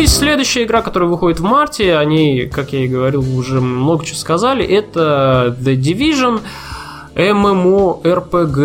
[0.00, 4.04] И следующая игра, которая выходит в марте, о ней, как я и говорил, уже много
[4.04, 6.40] чего сказали, это The Division,
[7.14, 8.56] MMORPG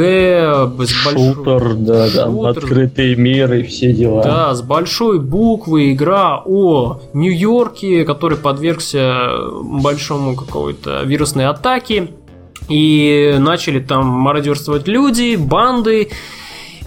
[0.85, 1.33] с большой...
[1.33, 2.49] Шутер, да, да, Шутер.
[2.49, 4.23] открытый мир и все дела.
[4.23, 9.29] Да, с большой буквы игра о Нью-Йорке, который подвергся
[9.61, 12.11] большому какой-то вирусной атаке.
[12.69, 16.09] И начали там мародерствовать люди, банды.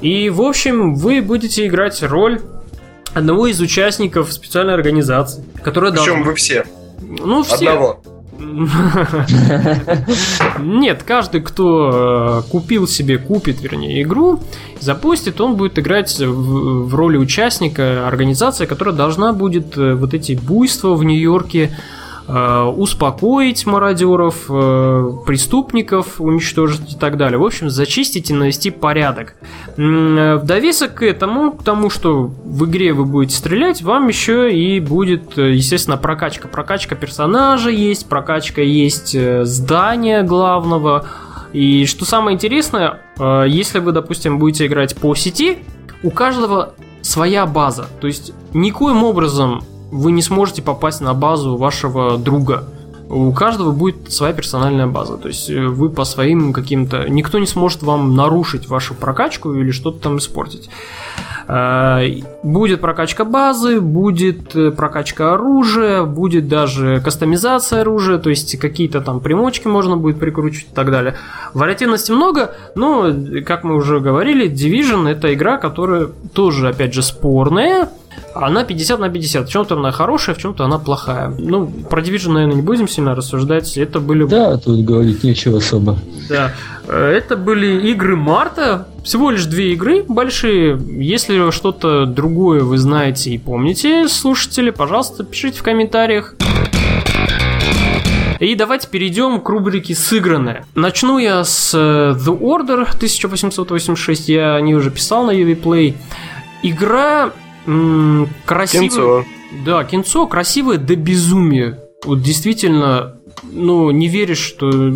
[0.01, 2.41] И, в общем, вы будете играть роль
[3.15, 6.25] одного из участников специальной организации, которая Причем должна...
[6.25, 6.65] вы все.
[7.01, 7.69] Ну, все.
[7.69, 8.01] Одного.
[10.61, 14.41] Нет, каждый, кто э, купил себе, купит, вернее, игру,
[14.79, 20.35] запустит, он будет играть в, в роли участника организации, которая должна будет э, вот эти
[20.35, 21.77] буйства в Нью-Йорке
[22.29, 27.39] успокоить мародеров, э, преступников, уничтожить и так далее.
[27.39, 29.35] В общем, зачистить и навести порядок.
[29.77, 34.53] Э, В довесок к этому, к тому, что в игре вы будете стрелять, вам еще
[34.55, 36.49] и будет, э, естественно, прокачка.
[36.49, 41.07] Прокачка персонажа есть, прокачка есть э, здания главного.
[41.55, 45.59] И что самое интересное, э, если вы, допустим, будете играть по сети,
[46.03, 47.87] у каждого своя база.
[48.01, 52.65] То есть никоим образом вы не сможете попасть на базу вашего друга.
[53.11, 55.17] У каждого будет своя персональная база.
[55.17, 57.09] То есть э, вы по своим каким-то...
[57.09, 60.69] Никто не сможет вам нарушить вашу прокачку или что-то там испортить.
[61.49, 62.07] Э,
[62.43, 69.21] Будет прокачка базы, будет э, прокачка оружия, будет даже кастомизация оружия, то есть какие-то там
[69.21, 71.15] примочки можно будет прикручивать и так далее.
[71.55, 73.11] Вариативности много, но,
[73.47, 77.89] как мы уже говорили, Division это игра, которая тоже, опять же, спорная,
[78.35, 79.49] она 50 на 50.
[79.49, 81.33] В чем-то она хорошая, в чем-то она плохая.
[81.39, 83.77] Ну, про Division, наверное, не будем сильно рассуждать.
[83.77, 84.27] Это были...
[84.27, 85.99] Да, тут говорить нечего особо.
[86.29, 86.53] Да.
[86.87, 88.89] Э, Это были игры марта.
[89.03, 90.79] Всего лишь две игры большие.
[90.99, 96.35] Если что-то другое вы знаете и помните, слушатели, пожалуйста, пишите в комментариях.
[98.39, 100.65] И давайте перейдем к рубрике «Сыгранное».
[100.77, 104.29] Начну я с э, The Order 1886.
[104.29, 105.95] Я о ней уже писал на UV
[106.63, 107.33] Игра
[107.69, 108.89] м, красивая.
[108.89, 109.25] Кинцо.
[109.65, 111.79] Да, кинцо красивое до безумия.
[112.05, 114.93] Вот действительно, ну, не веришь, что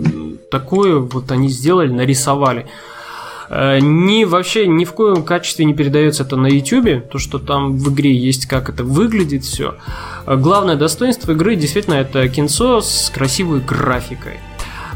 [0.51, 2.66] такое вот они сделали, нарисовали.
[3.49, 7.77] Э, Ни вообще ни в коем качестве не передается это на YouTube, то, что там
[7.77, 9.75] в игре есть, как это выглядит все.
[10.27, 14.39] Главное достоинство игры действительно это кинцо с красивой графикой.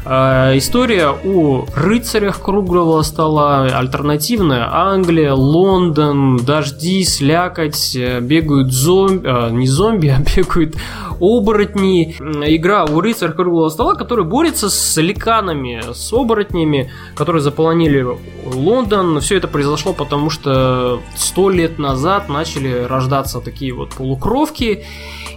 [0.09, 9.49] Э, История о рыцарях круглого стола, альтернативная Англия, Лондон, дожди, слякоть, э, бегают зомби, а,
[9.49, 10.75] не зомби, а бегают
[11.19, 12.15] оборотни.
[12.45, 18.05] Игра у рыцаря круглого стола, который борется с ликанами, с оборотнями, которые заполонили
[18.45, 19.19] Лондон.
[19.19, 24.85] Все это произошло потому, что сто лет назад начали рождаться такие вот полукровки,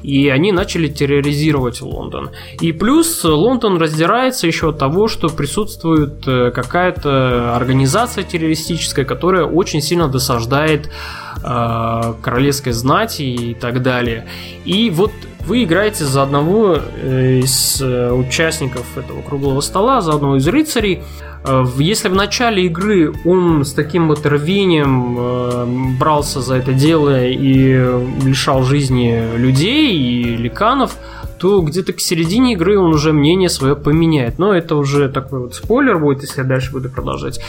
[0.03, 2.31] и они начали терроризировать Лондон.
[2.61, 9.81] И плюс Лондон раздирается еще от того, что присутствует э, какая-то организация террористическая, которая очень
[9.81, 10.91] сильно досаждает
[11.43, 14.27] э, королевской знати и так далее.
[14.65, 15.13] И вот
[15.47, 21.03] вы играете за одного э, из э, участников этого круглого стола, за одного из рыцарей.
[21.45, 27.27] Э, Если в начале игры он с таким вот рвением э, брался за это дело
[27.27, 30.97] и э, лишал жизни людей и ликанов,
[31.39, 34.39] то где-то к середине игры он уже мнение свое поменяет.
[34.39, 37.41] Но это уже такой вот спойлер будет, если я дальше буду продолжать.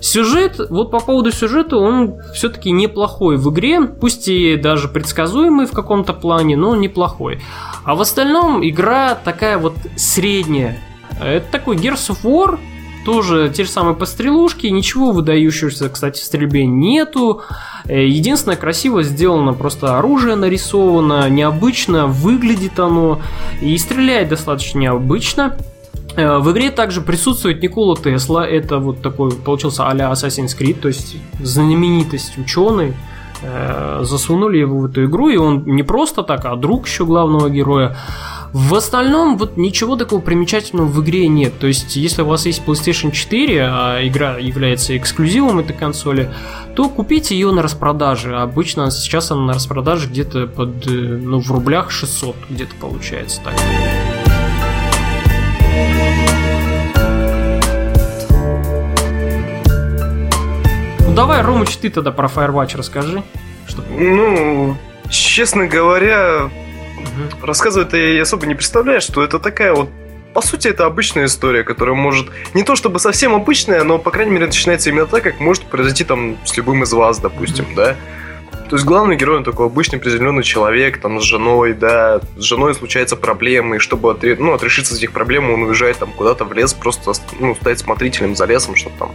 [0.00, 5.72] Сюжет, вот по поводу сюжета, он все-таки неплохой в игре, пусть и даже предсказуемый в
[5.72, 7.40] каком-то плане, но неплохой.
[7.84, 10.78] А в остальном игра такая вот средняя.
[11.18, 12.58] Это такой Gears of War,
[13.04, 17.42] тоже те же самые пострелушки, ничего выдающегося, кстати, в стрельбе нету.
[17.86, 23.20] Э, Единственное, красиво сделано, просто оружие нарисовано, необычно выглядит оно,
[23.60, 25.56] и стреляет достаточно необычно.
[26.16, 30.88] Э, В игре также присутствует Никола Тесла, это вот такой, получился а-ля Assassin's Creed, то
[30.88, 32.94] есть знаменитость ученый.
[33.42, 37.48] Э, Засунули его в эту игру, и он не просто так, а друг еще главного
[37.48, 37.96] героя.
[38.52, 41.56] В остальном, вот ничего такого примечательного в игре нет.
[41.60, 46.32] То есть, если у вас есть PlayStation 4, а игра является эксклюзивом этой консоли,
[46.74, 48.36] то купите ее на распродаже.
[48.36, 53.54] Обычно сейчас она на распродаже где-то под, э, ну, в рублях 600 где-то получается так.
[61.06, 63.22] Ну давай, Ромыч, ты тогда про Firewatch расскажи.
[63.68, 63.82] Что...
[63.96, 64.76] Ну,
[65.08, 66.50] честно говоря,
[67.02, 67.46] угу.
[67.46, 69.88] рассказывать я особо не представляю, что это такая вот
[70.32, 72.28] по сути, это обычная история, которая может...
[72.54, 76.04] Не то чтобы совсем обычная, но, по крайней мере, начинается именно так, как может произойти
[76.04, 77.96] там с любым из вас, допустим, да?
[78.70, 82.72] То есть главный герой, он такой обычный приземленный человек, там, с женой, да, с женой
[82.72, 84.36] случаются проблемы, и чтобы отре...
[84.38, 87.10] ну, отрешиться от этих проблем, он уезжает там куда-то в лес, просто
[87.40, 89.10] ну, стать смотрителем за лесом, чтобы там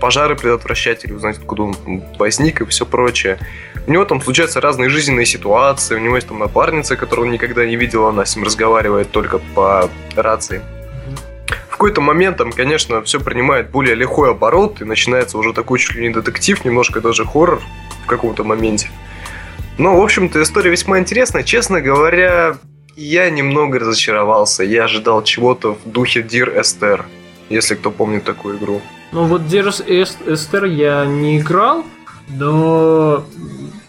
[0.00, 1.74] пожары предотвращать или узнать, откуда он
[2.20, 3.40] возник и все прочее.
[3.88, 7.66] У него там случаются разные жизненные ситуации, у него есть там напарница, которую он никогда
[7.66, 10.62] не видел, она с ним разговаривает только по рации.
[11.80, 16.02] Какой-то момент там, конечно, все принимает более лихой оборот, и начинается уже такой чуть ли
[16.08, 17.62] не детектив, немножко даже хоррор
[18.04, 18.90] в каком-то моменте.
[19.78, 21.42] Но, в общем-то, история весьма интересная.
[21.42, 22.58] Честно говоря,
[22.96, 24.62] я немного разочаровался.
[24.62, 27.06] Я ожидал чего-то в духе Dear Esther,
[27.48, 28.82] если кто помнит такую игру.
[29.12, 31.86] Ну вот Dear Esther я не играл,
[32.28, 33.24] но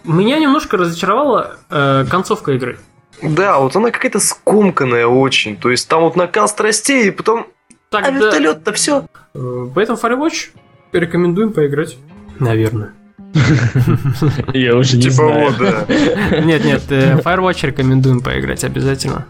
[0.05, 2.79] меня немножко разочаровала э, концовка игры.
[3.21, 5.57] Да, вот она какая-то скомканная очень.
[5.57, 7.47] То есть там вот накал страстей, и потом...
[7.91, 8.07] Тогда...
[8.07, 9.05] А вертолет-то все.
[9.33, 10.51] Поэтому Firewatch
[10.93, 11.97] рекомендуем поиграть.
[12.39, 12.93] Наверное.
[14.53, 15.51] Я уже не типа знаю.
[15.51, 16.39] Типа да.
[16.39, 19.25] Нет, нет, э, Firewatch рекомендуем поиграть обязательно.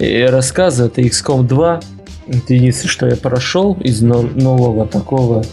[0.00, 1.80] И рассказы это XCOM 2.
[2.26, 5.44] Это единственное, что я прошел из нового такого,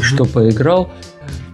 [0.00, 0.92] что поиграл.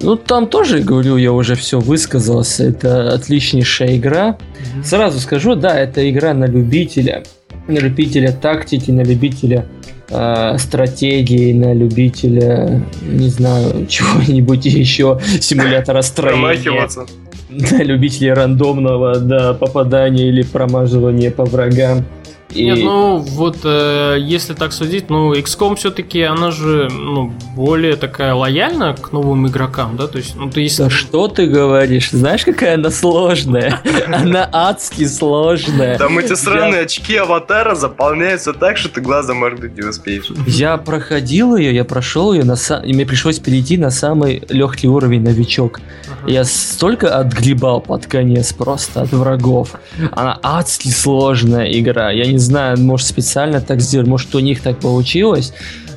[0.00, 2.64] Ну, там тоже, говорю, я уже все высказался.
[2.64, 4.38] Это отличнейшая игра.
[4.84, 7.24] Сразу скажу, да, это игра на любителя
[7.68, 9.66] на любителя тактики, на любителя
[10.08, 16.88] э, стратегии, на любителя, не знаю, чего-нибудь еще, симулятора строения.
[17.50, 22.04] На любителя рандомного да, попадания или промаживания по врагам.
[22.50, 22.64] И...
[22.64, 28.34] Нет, ну вот э, если так судить, ну XCOM все-таки она же ну, более такая
[28.34, 30.06] лояльна к новым игрокам, да?
[30.06, 30.84] То есть, ну ты если...
[30.84, 32.10] Да что ты говоришь?
[32.10, 33.80] Знаешь, какая она сложная?
[34.08, 35.98] Она адски сложная.
[35.98, 40.30] Там эти сраные очки аватара заполняются так, что ты глазом моргнуть не успеешь.
[40.46, 45.80] Я проходил ее, я прошел ее, и мне пришлось перейти на самый легкий уровень новичок.
[46.26, 49.74] Я столько отгребал под конец просто от врагов.
[50.12, 52.10] Она адски сложная игра.
[52.10, 55.52] Я не не знаю, может специально так сделали, может у них так получилось,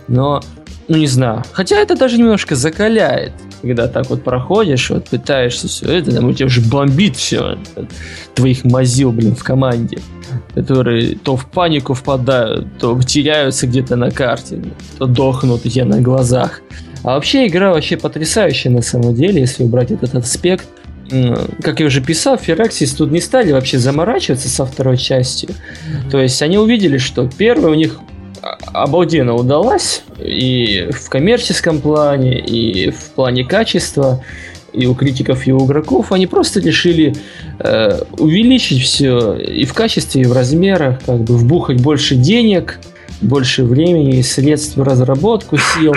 [0.08, 0.42] но
[0.88, 1.44] ну не знаю.
[1.52, 3.32] Хотя это даже немножко закаляет,
[3.62, 7.60] когда так вот проходишь, вот пытаешься все это, там у тебя уже бомбит все
[8.34, 10.00] твоих мазил, блин, в команде,
[10.56, 14.64] которые то в панику впадают, то теряются где-то на карте,
[14.98, 16.62] то дохнут у тебя на глазах.
[17.04, 20.68] А вообще игра вообще потрясающая на самом деле, если убрать этот аспект
[21.62, 25.50] как я уже писал, Firaxis тут не стали вообще заморачиваться со второй частью.
[25.50, 26.10] Mm-hmm.
[26.10, 28.00] То есть они увидели, что первая у них
[28.74, 34.24] обалденно удалась и в коммерческом плане, и в плане качества,
[34.74, 36.12] и у критиков, и у игроков.
[36.12, 37.16] Они просто решили
[37.60, 42.80] э, увеличить все и в качестве, и в размерах, как бы вбухать больше денег,
[43.22, 45.94] больше времени и средств в разработку, сил.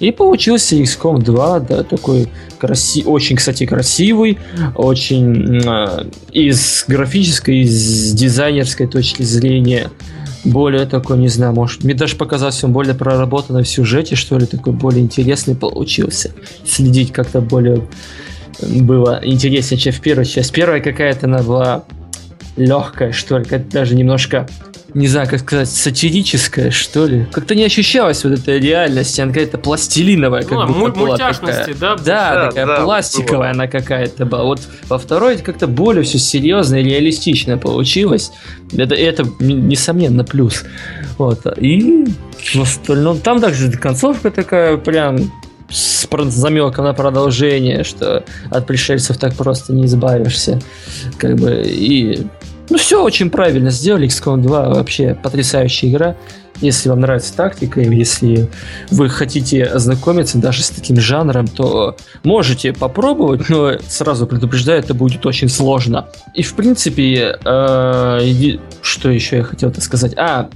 [0.00, 2.28] И получился XCOM 2, да, такой
[2.58, 3.02] краси...
[3.04, 4.38] очень, кстати, красивый,
[4.76, 9.90] очень э, из графической, из дизайнерской точки зрения
[10.44, 14.46] более такой, не знаю, может, мне даже показался он более проработанный в сюжете, что ли,
[14.46, 16.30] такой более интересный получился.
[16.64, 17.86] Следить как-то более
[18.62, 20.52] было интереснее, чем в первой части.
[20.52, 21.84] Первая какая-то она была
[22.56, 24.48] легкая, что ли, даже немножко
[24.94, 27.26] не знаю, как сказать, сатирическая, что ли.
[27.30, 31.66] Как-то не ощущалась вот эта реальность, она какая-то пластилиновая, как ну, будто была такая.
[31.74, 31.96] да?
[31.96, 33.50] Да, да такая да, пластиковая было.
[33.50, 34.44] она какая-то была.
[34.44, 38.32] Вот во второй как-то более все серьезно и реалистично получилось.
[38.76, 40.64] Это, это несомненно плюс.
[41.18, 41.46] Вот.
[41.58, 42.06] И
[42.54, 45.30] в остальном, там также концовка такая прям
[45.70, 50.60] с замеком на продолжение, что от пришельцев так просто не избавишься.
[51.18, 52.26] Как бы и
[52.70, 54.08] ну, все очень правильно сделали.
[54.08, 56.16] XCOM 2 вообще потрясающая игра.
[56.60, 58.50] Если вам нравится тактика, если
[58.90, 65.24] вы хотите ознакомиться даже с таким жанром, то можете попробовать, но сразу предупреждаю, это будет
[65.24, 66.08] очень сложно.
[66.34, 70.14] И в принципе, э, что еще я хотел сказать?
[70.16, 70.50] А,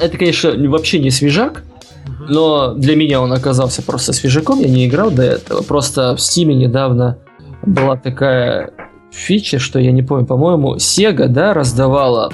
[0.00, 1.62] это, конечно, вообще не свежак,
[2.28, 5.62] Но для меня он оказался просто свежаком, я не играл до этого.
[5.62, 7.18] Просто в Стиме недавно
[7.62, 8.70] была такая
[9.14, 12.32] фича, что я не помню, по-моему, Sega, да, раздавала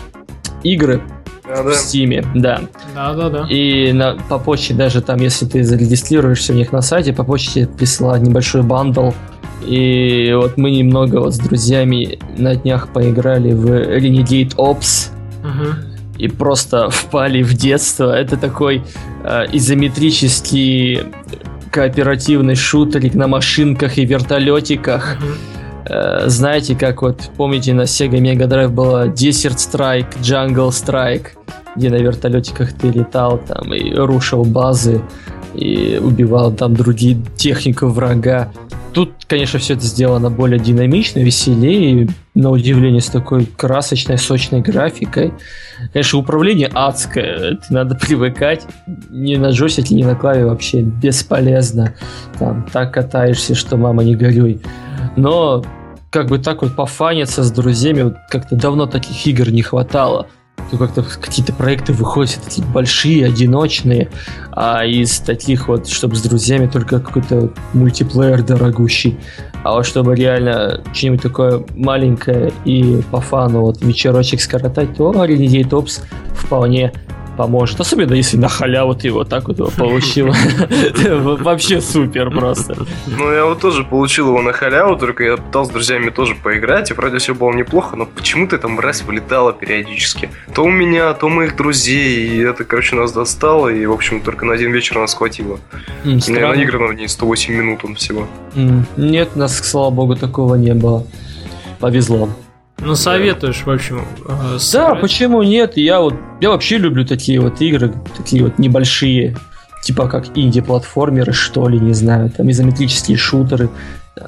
[0.62, 1.02] игры
[1.44, 1.72] в.
[1.74, 2.60] Стиме, да.
[2.94, 3.46] Да, да, да.
[3.48, 7.66] И на, по почте даже там, если ты зарегистрируешься у них на сайте, по почте
[7.66, 9.10] присылают небольшой бандл.
[9.66, 15.10] И вот мы немного вот с друзьями на днях поиграли в Renegade Ops
[15.42, 15.74] Мгм.
[16.18, 18.12] и просто впали в детство.
[18.12, 18.82] Это такой
[19.24, 21.00] э, изометрический
[21.70, 25.16] кооперативный шутерик на машинках и вертолетиках.
[25.18, 25.34] Мгм.
[25.91, 31.28] Э, знаете, как вот, помните, на Sega Mega Drive была Desert Strike, Jungle Strike,
[31.74, 35.03] где на вертолетиках ты летал там и рушил базы
[35.55, 38.53] и убивал там другие технику врага.
[38.93, 45.32] Тут, конечно, все это сделано более динамично, веселее, на удивление, с такой красочной, сочной графикой.
[45.93, 48.64] Конечно, управление адское, это надо привыкать.
[49.11, 51.95] Ни на джойстике, ни на клаве вообще бесполезно.
[52.38, 54.61] Там так катаешься, что мама не горюй.
[55.16, 55.64] Но
[56.11, 60.26] как бы так вот пофаниться с друзьями, вот как-то давно таких игр не хватало.
[60.70, 64.11] То как-то какие-то проекты выходят такие большие, одиночные,
[64.52, 69.18] а из таких вот, чтобы с друзьями только какой-то мультиплеер дорогущий.
[69.64, 75.70] А вот чтобы реально что-нибудь такое маленькое и по фану вот вечерочек скоротать, то Renegade
[75.70, 76.02] Ops
[76.34, 76.92] вполне
[77.41, 77.80] поможет.
[77.80, 80.26] Особенно если на халяву ты вот так вот его получил.
[81.43, 82.76] Вообще супер просто.
[83.07, 86.91] Ну, я вот тоже получил его на халяву, только я пытался с друзьями тоже поиграть,
[86.91, 90.28] и вроде все было неплохо, но почему-то эта мразь вылетала периодически.
[90.55, 94.20] То у меня, то у моих друзей, и это, короче, нас достало, и, в общем,
[94.20, 95.59] только на один вечер нас хватило.
[96.20, 96.49] Странно.
[96.49, 98.26] наиграно в ней 108 минут он всего.
[98.99, 101.07] Нет, у нас, слава богу, такого не было.
[101.78, 102.28] Повезло.
[102.82, 105.76] Ну, советуешь, в общем, э, Да, почему нет?
[105.76, 109.36] Я вот я вообще люблю такие вот игры, такие вот небольшие,
[109.82, 113.68] типа как инди-платформеры, что ли, не знаю, там изометрические шутеры,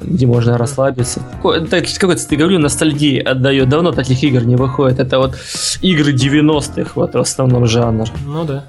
[0.01, 1.21] где можно расслабиться.
[1.43, 3.69] Это какой-то, ты говорю, ностальгии отдает.
[3.69, 4.99] Давно таких игр не выходит.
[4.99, 5.35] Это вот
[5.81, 8.07] игры 90-х, вот в основном жанр.
[8.25, 8.65] Ну да.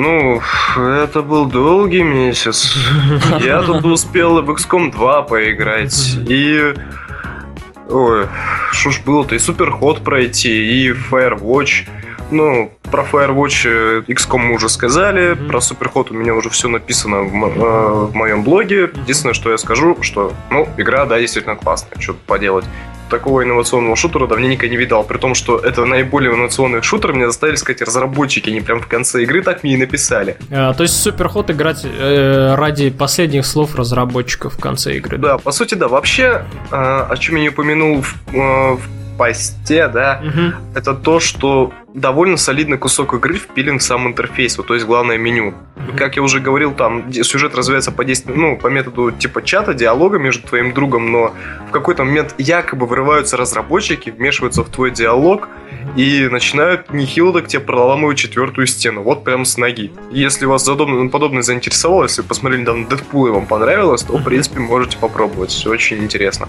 [0.00, 0.40] Ну,
[0.76, 2.72] это был долгий месяц.
[3.40, 6.72] Я тут успел в XCOM 2 поиграть, и...
[7.90, 8.26] Ой,
[8.70, 10.50] что ж было-то, и Суперход пройти,
[10.86, 11.88] и Firewatch.
[12.30, 17.22] Ну, про Firewatch э, XCOM мы уже сказали, про Суперход у меня уже все написано
[17.22, 18.90] в, мо- э, в моем блоге.
[18.94, 22.66] Единственное, что я скажу, что, ну, игра, да, действительно классная, что поделать.
[23.08, 27.56] Такого инновационного шутера давненько не видал, при том, что это наиболее инновационный шутер, мне заставили
[27.56, 30.36] сказать разработчики, они прям в конце игры так мне и написали.
[30.50, 35.18] А, то есть Суперход играть э, ради последних слов разработчиков в конце игры.
[35.18, 35.88] Да, по сути, да.
[35.88, 40.54] Вообще, а, о чем я не упомянул в, э, в посте, да, Мгм.
[40.74, 45.18] это то, что довольно солидный кусок игры впилен в сам интерфейс, вот, то есть главное
[45.18, 45.52] меню.
[45.96, 50.18] Как я уже говорил, там сюжет развивается по действию, ну, по методу типа чата, диалога
[50.18, 51.34] между твоим другом, но
[51.68, 55.48] в какой-то момент якобы вырываются разработчики, вмешиваются в твой диалог
[55.96, 59.90] и начинают нехило так тебе проламывать четвертую стену, вот прям с ноги.
[60.12, 64.22] Если вас задобно- подобное заинтересовало, если вы посмотрели недавно Дэдпул и вам понравилось, то, в
[64.24, 66.46] принципе, можете попробовать, все очень интересно.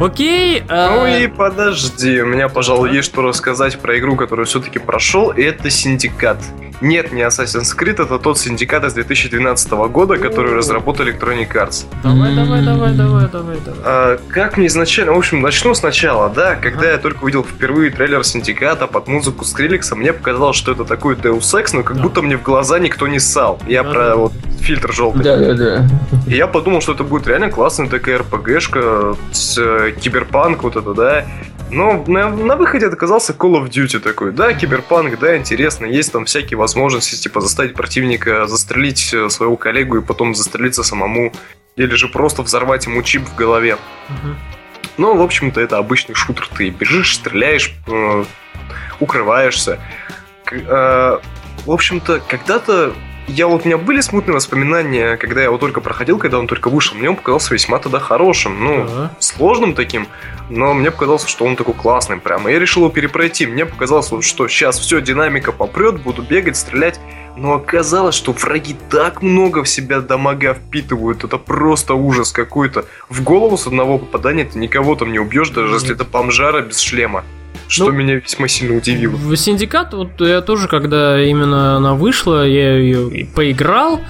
[0.00, 0.62] Окей.
[0.66, 5.30] э, Ну и подожди, у меня, пожалуй, есть что рассказать про игру, которую все-таки прошел,
[5.30, 6.38] это Синдикат.
[6.80, 11.84] Нет, не Assassin's Creed, это тот Синдикат из 2012 года, который разработали Electronic Arts.
[12.02, 13.80] Давай, давай, давай, давай, давай, давай.
[13.84, 18.24] А, как мне изначально, в общем, начну сначала, да, когда я только увидел впервые трейлер
[18.24, 22.02] Синдиката под музыку Скриллекса, мне показалось, что это такой Deus Ex, но как Да.
[22.02, 23.58] будто мне в глаза никто не ссал.
[23.66, 24.16] Я Да, про да.
[24.16, 25.22] вот фильтр желтый.
[25.22, 25.86] Да, да, да.
[26.26, 30.94] И я подумал, что это будет реально классная такая РПГшка, с, э, киберпанк вот это,
[30.94, 31.26] да.
[31.70, 34.32] Но на, на выходе это оказался Call of Duty такой.
[34.32, 35.86] Да, киберпанк, да, интересно.
[35.86, 41.32] Есть там всякие возможности, типа заставить противника застрелить э, своего коллегу и потом застрелиться самому.
[41.76, 43.78] Или же просто взорвать ему чип в голове.
[44.96, 46.48] Ну, в общем-то, это обычный шутер.
[46.56, 48.24] Ты бежишь, стреляешь, э,
[48.98, 49.78] укрываешься.
[50.50, 51.18] Э,
[51.64, 52.94] в общем-то, когда-то
[53.28, 56.68] я вот у меня были смутные воспоминания, когда я его только проходил, когда он только
[56.68, 56.96] вышел.
[56.96, 58.62] Мне он показался весьма тогда хорошим.
[58.64, 59.10] Ну, Да.
[59.18, 60.08] сложным таким,
[60.48, 62.50] но мне показалось, что он такой классный прямо.
[62.50, 63.46] Я решил его перепройти.
[63.46, 67.00] Мне показалось, вот, что сейчас все, динамика попрет, буду бегать, стрелять.
[67.36, 71.22] Но оказалось, что враги так много в себя damage а впитывают.
[71.24, 72.84] Это просто ужас какой-то.
[73.08, 76.80] В голову с одного попадания ты никого там не убьешь, даже если это бомжара без
[76.80, 77.24] шлема.
[77.70, 79.14] Что Ну, меня весьма сильно удивило.
[79.14, 84.00] В Синдикат, вот я тоже, когда именно она вышла, я ее поиграл.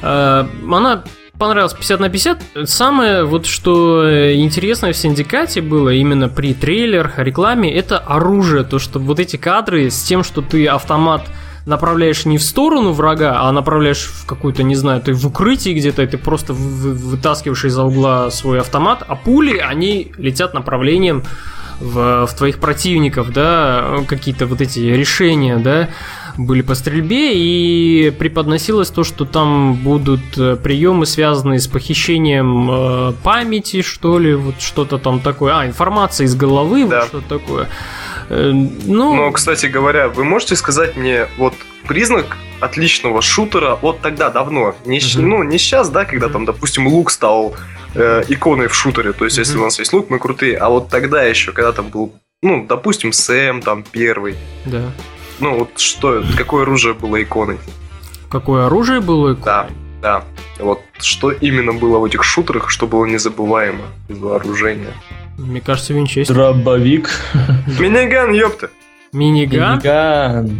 [0.00, 1.04] Э, Она
[1.38, 2.38] понравилась 50 на 50.
[2.64, 8.64] Самое вот что интересное в Синдикате было именно при трейлерах, рекламе, это оружие.
[8.64, 11.28] То, что вот эти кадры с тем, что ты автомат
[11.66, 16.02] направляешь не в сторону врага, а направляешь в какую-то, не знаю, ты в укрытии где-то,
[16.02, 21.22] и ты просто вытаскиваешь из-за угла свой автомат, а пули, они летят направлением
[21.82, 25.88] в, в твоих противников, да, какие-то вот эти решения, да,
[26.36, 33.12] были по стрельбе, и преподносилось то, что там будут э, приемы, связанные с похищением э,
[33.22, 37.00] памяти, что ли, вот что-то там такое, а, информация из головы, Да.
[37.00, 37.68] вот что-то такое.
[38.28, 41.54] Э, Ну, Но, кстати говоря, вы можете сказать мне вот
[41.86, 45.28] признак отличного шутера вот тогда давно, не, Мгм.
[45.28, 47.54] ну не сейчас, да, когда там, допустим, лук стал
[47.94, 49.62] э, иконой в шутере, то есть если Мгм.
[49.62, 52.12] у нас есть лук, мы крутые, а вот тогда еще, когда там был,
[52.42, 54.92] ну, допустим, Сэм там первый, да.
[55.40, 57.58] ну вот что, какое оружие было иконой?
[58.30, 59.34] Какое оружие было?
[59.34, 59.68] Да,
[60.00, 60.24] да.
[60.58, 64.94] Вот что именно было в этих шутерах, что было незабываемо из вооружения.
[65.42, 66.34] Мне кажется, винчестер.
[66.34, 67.10] Дробовик.
[67.78, 68.70] Миниган, ёпта!
[69.12, 69.76] Миниган?
[69.76, 70.50] Миниган.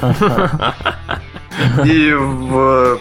[1.84, 3.00] И в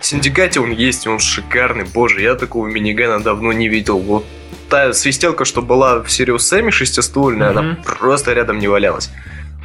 [0.00, 1.84] Синдикате он есть, он шикарный.
[1.84, 3.98] Боже, я такого минигана давно не видел.
[3.98, 4.24] Вот
[4.68, 9.10] та свистелка, что была в Sirius Сэме шестиствольная, она просто рядом не валялась.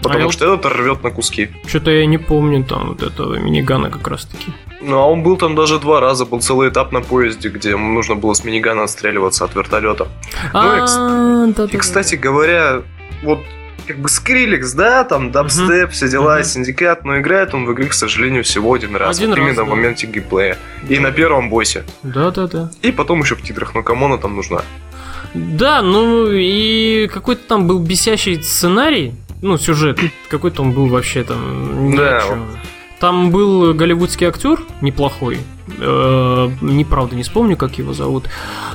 [0.01, 1.49] Потому А я- что этот рвет на куски.
[1.65, 4.51] Что-то я не помню там вот этого минигана как раз таки.
[4.81, 6.25] Ну, а он был там даже два раза.
[6.25, 10.07] Был целый этап на поезде, где нужно было с минигана отстреливаться от вертолета.
[10.53, 10.85] А,
[11.71, 12.83] и, кстати говоря,
[13.23, 13.39] вот
[13.87, 16.43] как бы Skrillex, да, там дабстеп, все дела.
[16.43, 19.17] Синдикат, но играет он в игры, к сожалению, всего один раз.
[19.17, 19.63] Один вот раз, именно да.
[19.63, 20.57] в моменте геймплея.
[20.89, 21.83] И на первом боссе.
[22.03, 22.69] Да-да-да.
[22.81, 24.61] И потом еще в титрах, но кому она там нужна?
[25.33, 31.95] Да, ну и какой-то там был бесящий сценарий, ну, сюжет, какой-то он был вообще там...
[31.95, 32.21] Да.
[32.99, 35.37] Там был голливудский актер неплохой,
[35.79, 38.27] э, не правда не вспомню, как его зовут,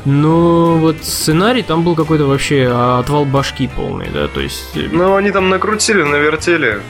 [0.04, 5.16] но вот сценарий там был какой-то вообще отвал башки полный, да, то есть э, Ну,
[5.16, 6.80] они там накрутили, навертели.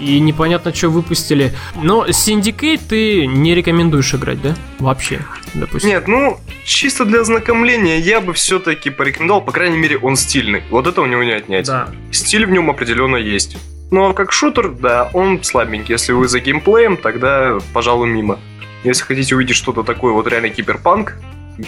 [0.00, 1.52] И непонятно, что выпустили.
[1.76, 4.56] Но Syndicate ты не рекомендуешь играть, да?
[4.78, 5.20] Вообще,
[5.54, 5.90] допустим.
[5.90, 10.62] Нет, ну, чисто для ознакомления я бы все-таки порекомендовал, по крайней мере, он стильный.
[10.70, 11.66] Вот это у него не отнять.
[11.66, 11.88] Да.
[12.10, 13.56] Стиль в нем определенно есть.
[13.90, 15.92] Ну, а как шутер, да, он слабенький.
[15.92, 18.38] Если вы за геймплеем, тогда, пожалуй, мимо.
[18.84, 21.16] Если хотите увидеть что-то такое, вот реально киберпанк,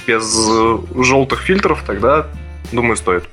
[0.07, 0.49] без
[0.95, 2.29] желтых фильтров, тогда,
[2.71, 3.25] думаю, стоит.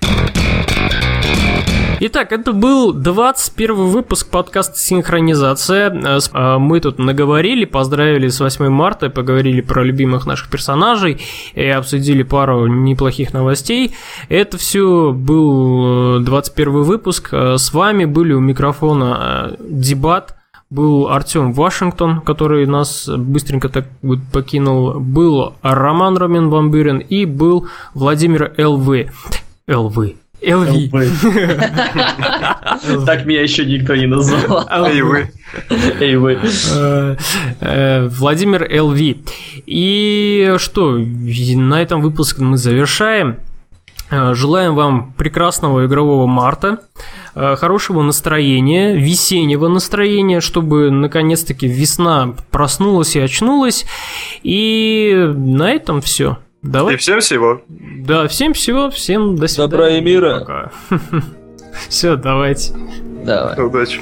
[2.01, 5.89] Итак, это был 21 выпуск подкаста «Синхронизация».
[5.89, 11.19] Э, э, Мы тут наговорили, поздравили с 8 марта, поговорили про любимых наших персонажей
[11.55, 13.93] и обсудили пару неплохих новостей.
[14.29, 17.33] Это все был э, 21 выпуск.
[17.33, 20.37] Э, С вами были у микрофона Дебат,
[20.69, 27.67] был Артем Вашингтон, который нас быстренько так вот покинул, был Роман Ромин Бамбюрин и был
[27.93, 29.11] Владимир ЛВ.
[29.67, 30.13] ЛВ.
[30.41, 30.91] ЛВ.
[33.05, 34.67] Так меня еще никто не назвал.
[34.85, 35.31] Эй, вы.
[35.99, 36.39] Эй, вы.
[36.73, 37.15] Э,
[37.59, 39.17] э, Владимир ЛВ.
[39.65, 43.37] И что, на этом выпуск мы завершаем.
[44.11, 46.79] Э, Желаем вам прекрасного игрового марта,
[47.33, 53.85] хорошего настроения, весеннего настроения, чтобы наконец-таки весна проснулась и очнулась.
[54.43, 56.37] И на этом все.
[56.61, 56.97] И Давай.
[56.97, 57.61] всем всего.
[57.69, 59.69] Да, всем всего, всем до свидания.
[59.71, 60.39] Добра и мира.
[60.39, 60.71] Пока.
[61.87, 62.73] Все, давайте.
[63.23, 63.63] Давай.
[63.65, 64.01] Удачи.